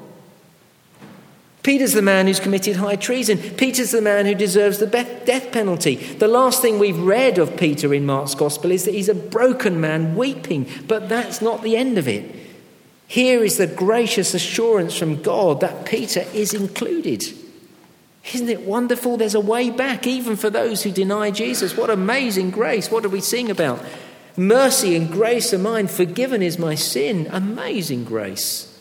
Peter's 1.64 1.94
the 1.94 2.02
man 2.02 2.28
who's 2.28 2.38
committed 2.38 2.76
high 2.76 2.94
treason. 2.94 3.38
Peter's 3.38 3.90
the 3.90 4.00
man 4.00 4.24
who 4.24 4.36
deserves 4.36 4.78
the 4.78 4.86
death 4.86 5.50
penalty. 5.50 5.96
The 5.96 6.28
last 6.28 6.62
thing 6.62 6.78
we've 6.78 6.96
read 6.96 7.38
of 7.38 7.56
Peter 7.56 7.92
in 7.92 8.06
Mark's 8.06 8.36
gospel 8.36 8.70
is 8.70 8.84
that 8.84 8.94
he's 8.94 9.08
a 9.08 9.14
broken 9.14 9.80
man 9.80 10.14
weeping, 10.14 10.70
but 10.86 11.08
that's 11.08 11.42
not 11.42 11.64
the 11.64 11.76
end 11.76 11.98
of 11.98 12.06
it. 12.06 12.36
Here 13.08 13.42
is 13.42 13.56
the 13.56 13.66
gracious 13.66 14.32
assurance 14.32 14.96
from 14.96 15.22
God 15.22 15.60
that 15.60 15.86
Peter 15.86 16.24
is 16.32 16.54
included. 16.54 17.24
Isn't 18.36 18.50
it 18.50 18.66
wonderful? 18.66 19.16
There's 19.16 19.34
a 19.34 19.40
way 19.40 19.70
back, 19.70 20.06
even 20.06 20.36
for 20.36 20.50
those 20.50 20.82
who 20.82 20.90
deny 20.90 21.30
Jesus. 21.30 21.74
What 21.74 21.88
amazing 21.88 22.50
grace. 22.50 22.90
What 22.90 23.02
do 23.02 23.08
we 23.08 23.22
sing 23.22 23.50
about? 23.50 23.82
Mercy 24.36 24.94
and 24.94 25.10
grace 25.10 25.54
are 25.54 25.58
mine. 25.58 25.86
Forgiven 25.86 26.42
is 26.42 26.58
my 26.58 26.74
sin. 26.74 27.28
Amazing 27.32 28.04
grace. 28.04 28.78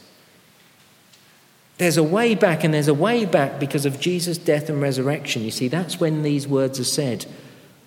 There's 1.77 1.95
a 1.95 2.03
way 2.03 2.35
back, 2.35 2.65
and 2.65 2.73
there's 2.73 2.89
a 2.89 2.93
way 2.93 3.23
back 3.23 3.57
because 3.57 3.85
of 3.85 4.01
Jesus' 4.01 4.37
death 4.37 4.67
and 4.67 4.81
resurrection. 4.81 5.43
You 5.43 5.51
see, 5.51 5.69
that's 5.69 6.01
when 6.01 6.21
these 6.21 6.49
words 6.49 6.77
are 6.77 6.83
said. 6.83 7.25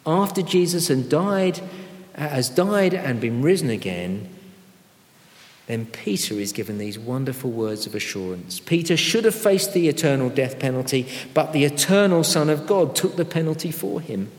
After 0.06 0.40
Jesus 0.40 0.88
and 0.88 1.10
died, 1.10 1.60
uh, 2.14 2.30
has 2.30 2.48
died 2.48 2.94
and 2.94 3.20
been 3.20 3.42
risen 3.42 3.68
again, 3.68 4.26
then 5.68 5.84
Peter 5.84 6.34
is 6.34 6.52
given 6.52 6.78
these 6.78 6.98
wonderful 6.98 7.50
words 7.50 7.86
of 7.86 7.94
assurance. 7.94 8.58
Peter 8.58 8.96
should 8.96 9.26
have 9.26 9.34
faced 9.34 9.74
the 9.74 9.86
eternal 9.86 10.30
death 10.30 10.58
penalty, 10.58 11.06
but 11.34 11.52
the 11.52 11.64
eternal 11.64 12.24
Son 12.24 12.48
of 12.48 12.66
God 12.66 12.96
took 12.96 13.16
the 13.16 13.24
penalty 13.26 13.70
for 13.70 14.00
him. 14.00 14.30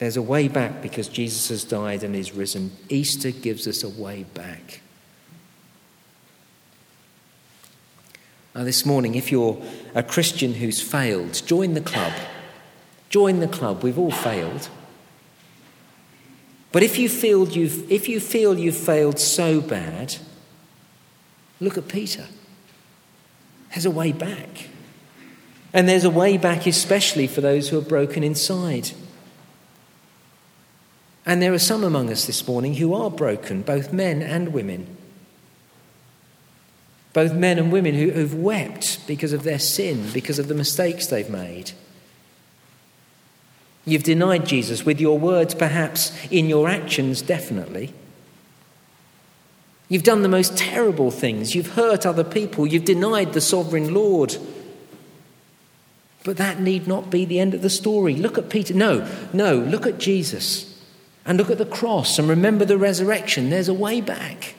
There's 0.00 0.16
a 0.16 0.22
way 0.22 0.48
back 0.48 0.82
because 0.82 1.06
Jesus 1.06 1.48
has 1.50 1.62
died 1.62 2.02
and 2.02 2.16
is 2.16 2.32
risen. 2.32 2.72
Easter 2.88 3.30
gives 3.30 3.68
us 3.68 3.84
a 3.84 3.88
way 3.88 4.24
back. 4.34 4.80
Now, 8.56 8.64
this 8.64 8.84
morning, 8.84 9.14
if 9.14 9.30
you're 9.30 9.62
a 9.94 10.02
Christian 10.02 10.54
who's 10.54 10.80
failed, 10.80 11.42
join 11.46 11.74
the 11.74 11.80
club. 11.80 12.12
Join 13.08 13.38
the 13.38 13.46
club. 13.46 13.84
We've 13.84 13.98
all 13.98 14.10
failed. 14.10 14.68
But 16.70 16.82
if 16.82 16.98
you 16.98 17.08
feel 17.08 17.48
you've, 17.48 17.90
if 17.90 18.08
you 18.08 18.20
feel 18.20 18.58
you've 18.58 18.76
failed 18.76 19.18
so 19.18 19.60
bad, 19.60 20.16
look 21.60 21.78
at 21.78 21.88
Peter. 21.88 22.26
There's 23.70 23.86
a 23.86 23.90
way 23.90 24.12
back. 24.12 24.68
And 25.72 25.88
there's 25.88 26.04
a 26.04 26.10
way 26.10 26.38
back, 26.38 26.66
especially 26.66 27.26
for 27.26 27.40
those 27.40 27.68
who 27.68 27.78
are 27.78 27.82
broken 27.82 28.22
inside. 28.24 28.90
And 31.26 31.42
there 31.42 31.52
are 31.52 31.58
some 31.58 31.84
among 31.84 32.10
us 32.10 32.26
this 32.26 32.48
morning 32.48 32.74
who 32.74 32.94
are 32.94 33.10
broken, 33.10 33.62
both 33.62 33.92
men 33.92 34.22
and 34.22 34.52
women. 34.52 34.96
both 37.12 37.34
men 37.34 37.58
and 37.58 37.72
women 37.72 37.94
who, 37.94 38.10
who've 38.10 38.34
wept 38.34 39.04
because 39.08 39.32
of 39.32 39.42
their 39.42 39.58
sin, 39.58 40.08
because 40.12 40.38
of 40.38 40.46
the 40.46 40.54
mistakes 40.54 41.08
they've 41.08 41.30
made. 41.30 41.72
You've 43.88 44.02
denied 44.02 44.46
Jesus 44.46 44.84
with 44.84 45.00
your 45.00 45.18
words, 45.18 45.54
perhaps, 45.54 46.12
in 46.30 46.48
your 46.48 46.68
actions, 46.68 47.22
definitely. 47.22 47.94
You've 49.88 50.02
done 50.02 50.22
the 50.22 50.28
most 50.28 50.56
terrible 50.56 51.10
things. 51.10 51.54
You've 51.54 51.72
hurt 51.72 52.04
other 52.04 52.24
people. 52.24 52.66
You've 52.66 52.84
denied 52.84 53.32
the 53.32 53.40
sovereign 53.40 53.94
Lord. 53.94 54.36
But 56.24 56.36
that 56.36 56.60
need 56.60 56.86
not 56.86 57.08
be 57.08 57.24
the 57.24 57.40
end 57.40 57.54
of 57.54 57.62
the 57.62 57.70
story. 57.70 58.14
Look 58.14 58.36
at 58.36 58.50
Peter. 58.50 58.74
No, 58.74 59.10
no, 59.32 59.56
look 59.56 59.86
at 59.86 59.98
Jesus 59.98 60.78
and 61.24 61.38
look 61.38 61.50
at 61.50 61.58
the 61.58 61.66
cross 61.66 62.18
and 62.18 62.28
remember 62.28 62.66
the 62.66 62.76
resurrection. 62.76 63.48
There's 63.48 63.68
a 63.68 63.74
way 63.74 64.02
back. 64.02 64.54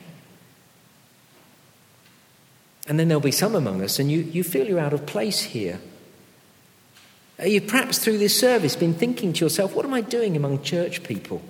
And 2.88 2.98
then 2.98 3.06
there'll 3.06 3.20
be 3.20 3.30
some 3.30 3.54
among 3.54 3.82
us, 3.82 4.00
and 4.00 4.10
you, 4.10 4.20
you 4.20 4.42
feel 4.42 4.66
you're 4.66 4.80
out 4.80 4.92
of 4.92 5.06
place 5.06 5.40
here. 5.42 5.78
You've 7.44 7.66
perhaps 7.66 7.98
through 7.98 8.18
this 8.18 8.38
service 8.38 8.76
been 8.76 8.94
thinking 8.94 9.32
to 9.34 9.44
yourself, 9.44 9.74
what 9.74 9.86
am 9.86 9.94
I 9.94 10.02
doing 10.02 10.36
among 10.36 10.62
church 10.62 11.02
people? 11.02 11.42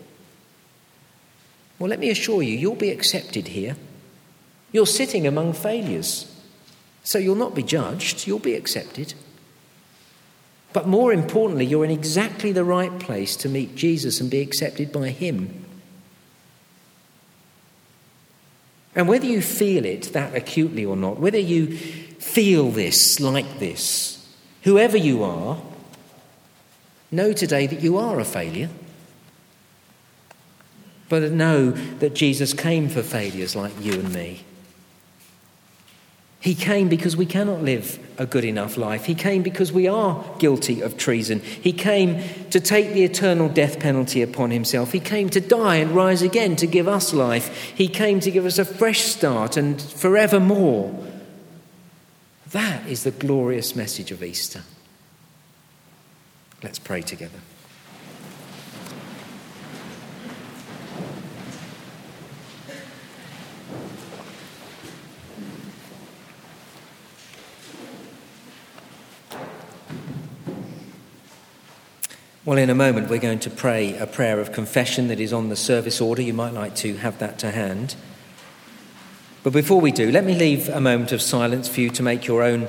Well, 1.79 1.89
let 1.89 1.99
me 1.99 2.11
assure 2.11 2.43
you, 2.43 2.57
you'll 2.57 2.75
be 2.75 2.91
accepted 2.91 3.49
here. 3.49 3.77
You're 4.73 4.87
sitting 4.87 5.27
among 5.27 5.55
failures. 5.55 6.27
So 7.03 7.19
you'll 7.19 7.35
not 7.35 7.55
be 7.55 7.63
judged, 7.63 8.27
you'll 8.27 8.39
be 8.39 8.55
accepted. 8.55 9.15
But 10.73 10.87
more 10.87 11.13
importantly, 11.13 11.65
you're 11.65 11.85
in 11.85 11.91
exactly 11.91 12.53
the 12.53 12.65
right 12.65 12.97
place 13.01 13.35
to 13.37 13.49
meet 13.49 13.75
Jesus 13.75 14.21
and 14.21 14.31
be 14.31 14.41
accepted 14.41 14.93
by 14.93 15.09
Him. 15.09 15.65
And 18.95 19.09
whether 19.09 19.27
you 19.27 19.41
feel 19.41 19.85
it 19.85 20.13
that 20.13 20.35
acutely 20.35 20.85
or 20.85 20.97
not, 20.97 21.19
whether 21.19 21.39
you 21.39 21.77
feel 21.77 22.71
this 22.71 23.19
like 23.19 23.59
this, 23.59 24.29
whoever 24.63 24.97
you 24.97 25.25
are, 25.25 25.61
know 27.11 27.33
today 27.33 27.67
that 27.67 27.81
you 27.81 27.97
are 27.97 28.21
a 28.21 28.25
failure. 28.25 28.69
But 31.09 31.33
know 31.33 31.71
that 31.71 32.15
Jesus 32.15 32.53
came 32.55 32.89
for 32.89 33.03
failures 33.03 33.57
like 33.57 33.73
you 33.81 33.95
and 33.95 34.13
me. 34.13 34.45
He 36.41 36.55
came 36.55 36.89
because 36.89 37.17
we 37.17 37.27
cannot 37.27 37.63
live 37.63 37.99
a 38.17 38.25
good 38.25 38.47
enough 38.47 38.79
life. 38.79 39.05
He 39.05 39.15
came 39.15 39.43
because 39.43 39.73
we 39.73 39.87
are 39.87 40.25
guilty 40.39 40.81
of 40.81 40.97
treason. 40.97 41.41
He 41.41 41.75
came 41.75 42.23
to 42.49 42.61
take 42.61 42.95
the 42.95 43.05
eternal 43.05 43.51
death 43.51 43.79
penalty 43.79 44.23
upon 44.23 44.51
himself. 44.51 44.93
He 44.93 45.01
came 45.01 45.29
to 45.31 45.41
die 45.41 45.77
and 45.77 45.91
rise 45.91 46.23
again 46.23 46.57
to 46.57 46.67
give 46.67 46.89
us 46.89 47.13
life. 47.13 47.73
He 47.75 47.89
came 47.89 48.21
to 48.21 48.31
give 48.31 48.47
us 48.47 48.59
a 48.59 48.65
fresh 48.65 49.03
start 49.03 49.59
and 49.59 49.81
forevermore. 49.83 51.07
That 52.53 52.87
is 52.87 53.05
the 53.05 53.11
glorious 53.11 53.77
message 53.77 54.11
of 54.11 54.23
Easter. 54.23 54.63
Let's 56.63 56.79
pray 56.79 57.01
together. 57.01 57.39
Well, 72.45 72.59
in 72.59 72.69
a 72.69 72.75
moment, 72.75 73.09
we're 73.09 73.21
going 73.21 73.39
to 73.41 73.51
pray 73.51 73.97
a 73.97 74.07
prayer 74.07 74.41
of 74.41 74.53
confession 74.53 75.09
that 75.09 75.21
is 75.21 75.33
on 75.33 75.49
the 75.49 75.57
service 75.57 76.01
order. 76.01 76.21
You 76.21 76.35
might 76.35 76.53
like 76.53 76.75
to 76.77 76.97
have 76.97 77.19
that 77.21 77.39
to 77.39 77.53
hand. 77.53 77.95
But 79.43 79.55
before 79.55 79.81
we 79.81 79.93
do, 79.93 80.11
let 80.11 80.25
me 80.25 80.35
leave 80.35 80.69
a 80.69 80.81
moment 80.81 81.13
of 81.13 81.23
silence 81.23 81.69
for 81.69 81.81
you 81.81 81.89
to 81.91 82.03
make 82.03 82.27
your 82.27 82.43
own 82.43 82.69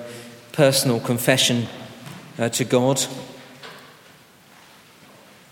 personal 0.53 1.01
confession 1.01 1.67
uh, 2.37 2.49
to 2.49 2.63
God 2.63 3.05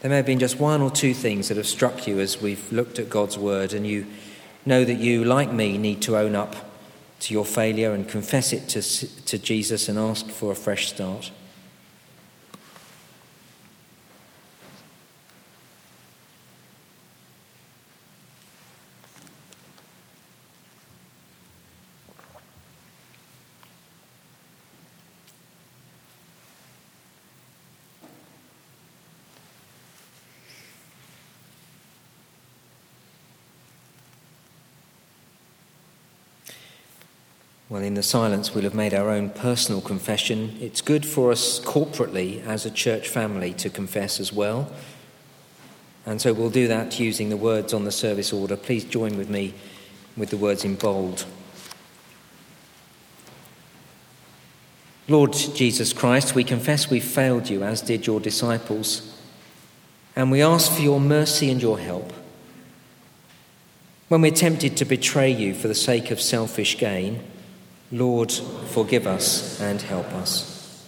there 0.01 0.09
may 0.09 0.17
have 0.17 0.25
been 0.25 0.39
just 0.39 0.59
one 0.59 0.81
or 0.81 0.89
two 0.89 1.13
things 1.13 1.49
that 1.49 1.57
have 1.57 1.67
struck 1.67 2.07
you 2.07 2.19
as 2.19 2.41
we've 2.41 2.71
looked 2.71 2.99
at 2.99 3.09
God's 3.09 3.37
word, 3.37 3.73
and 3.73 3.85
you 3.85 4.07
know 4.65 4.85
that 4.85 4.95
you, 4.95 5.25
like 5.25 5.51
me, 5.51 5.77
need 5.77 6.01
to 6.03 6.17
own 6.17 6.35
up 6.35 6.55
to 7.21 7.33
your 7.33 7.45
failure 7.45 7.91
and 7.91 8.07
confess 8.07 8.53
it 8.53 8.69
to, 8.69 8.81
to 9.25 9.37
Jesus 9.37 9.89
and 9.89 9.99
ask 9.99 10.27
for 10.29 10.51
a 10.51 10.55
fresh 10.55 10.87
start. 10.87 11.31
Well, 37.69 37.83
in 37.83 37.93
the 37.93 38.01
silence, 38.01 38.55
we'll 38.55 38.63
have 38.63 38.73
made 38.73 38.95
our 38.95 39.11
own 39.11 39.29
personal 39.29 39.79
confession. 39.79 40.57
It's 40.59 40.81
good 40.81 41.05
for 41.05 41.31
us 41.31 41.59
corporately 41.59 42.43
as 42.43 42.65
a 42.65 42.71
church 42.71 43.07
family 43.07 43.53
to 43.53 43.69
confess 43.69 44.19
as 44.19 44.33
well. 44.33 44.71
And 46.03 46.19
so 46.19 46.33
we'll 46.33 46.49
do 46.49 46.67
that 46.67 46.99
using 46.99 47.29
the 47.29 47.37
words 47.37 47.71
on 47.71 47.83
the 47.83 47.91
service 47.91 48.33
order. 48.33 48.57
Please 48.57 48.83
join 48.85 49.17
with 49.19 49.29
me 49.29 49.53
with 50.17 50.31
the 50.31 50.37
words 50.37 50.65
in 50.65 50.75
bold. 50.75 51.25
Lord 55.07 55.33
Jesus 55.33 55.93
Christ, 55.93 56.33
we 56.33 56.43
confess 56.43 56.89
we've 56.89 57.03
failed 57.03 57.49
you, 57.49 57.61
as 57.61 57.81
did 57.81 58.07
your 58.07 58.19
disciples. 58.19 59.15
And 60.15 60.31
we 60.31 60.41
ask 60.41 60.71
for 60.71 60.81
your 60.81 60.99
mercy 60.99 61.51
and 61.51 61.61
your 61.61 61.77
help. 61.77 62.13
When 64.07 64.21
we're 64.21 64.31
tempted 64.31 64.75
to 64.77 64.85
betray 64.85 65.29
you 65.29 65.53
for 65.53 65.67
the 65.67 65.75
sake 65.75 66.09
of 66.09 66.19
selfish 66.19 66.75
gain, 66.79 67.23
Lord, 67.91 68.31
forgive 68.31 69.07
us 69.07 69.59
and 69.59 69.81
help 69.81 70.07
us. 70.13 70.87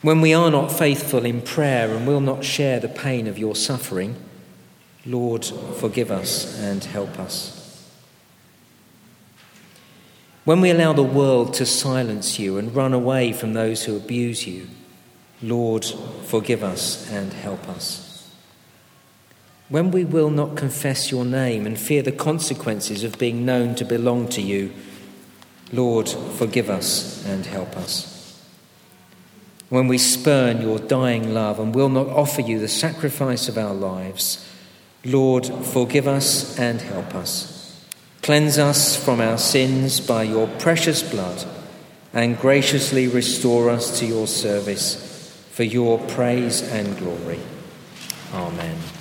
When 0.00 0.20
we 0.20 0.34
are 0.34 0.50
not 0.50 0.70
faithful 0.70 1.24
in 1.24 1.42
prayer 1.42 1.94
and 1.94 2.06
will 2.06 2.20
not 2.20 2.44
share 2.44 2.78
the 2.78 2.88
pain 2.88 3.26
of 3.26 3.38
your 3.38 3.54
suffering, 3.54 4.16
Lord, 5.06 5.44
forgive 5.44 6.10
us 6.10 6.58
and 6.60 6.82
help 6.84 7.18
us. 7.18 7.60
When 10.44 10.60
we 10.60 10.70
allow 10.70 10.92
the 10.92 11.02
world 11.02 11.54
to 11.54 11.64
silence 11.64 12.38
you 12.38 12.58
and 12.58 12.74
run 12.74 12.92
away 12.92 13.32
from 13.32 13.54
those 13.54 13.84
who 13.84 13.96
abuse 13.96 14.46
you, 14.46 14.68
Lord, 15.40 15.86
forgive 16.24 16.62
us 16.62 17.10
and 17.10 17.32
help 17.32 17.66
us. 17.68 18.30
When 19.70 19.90
we 19.90 20.04
will 20.04 20.30
not 20.30 20.56
confess 20.56 21.10
your 21.10 21.24
name 21.24 21.66
and 21.66 21.78
fear 21.78 22.02
the 22.02 22.12
consequences 22.12 23.04
of 23.04 23.18
being 23.18 23.46
known 23.46 23.74
to 23.76 23.84
belong 23.86 24.28
to 24.28 24.42
you, 24.42 24.72
Lord, 25.74 26.08
forgive 26.08 26.70
us 26.70 27.24
and 27.26 27.44
help 27.46 27.76
us. 27.76 28.10
When 29.68 29.88
we 29.88 29.98
spurn 29.98 30.62
your 30.62 30.78
dying 30.78 31.34
love 31.34 31.58
and 31.58 31.74
will 31.74 31.88
not 31.88 32.06
offer 32.06 32.40
you 32.40 32.58
the 32.58 32.68
sacrifice 32.68 33.48
of 33.48 33.58
our 33.58 33.74
lives, 33.74 34.46
Lord, 35.04 35.46
forgive 35.46 36.06
us 36.06 36.58
and 36.58 36.80
help 36.80 37.14
us. 37.14 37.84
Cleanse 38.22 38.58
us 38.58 38.96
from 39.02 39.20
our 39.20 39.36
sins 39.36 40.00
by 40.00 40.22
your 40.22 40.46
precious 40.58 41.02
blood 41.02 41.44
and 42.12 42.38
graciously 42.38 43.08
restore 43.08 43.68
us 43.68 43.98
to 43.98 44.06
your 44.06 44.26
service 44.26 45.10
for 45.50 45.64
your 45.64 45.98
praise 45.98 46.62
and 46.62 46.96
glory. 46.96 47.40
Amen. 48.32 48.93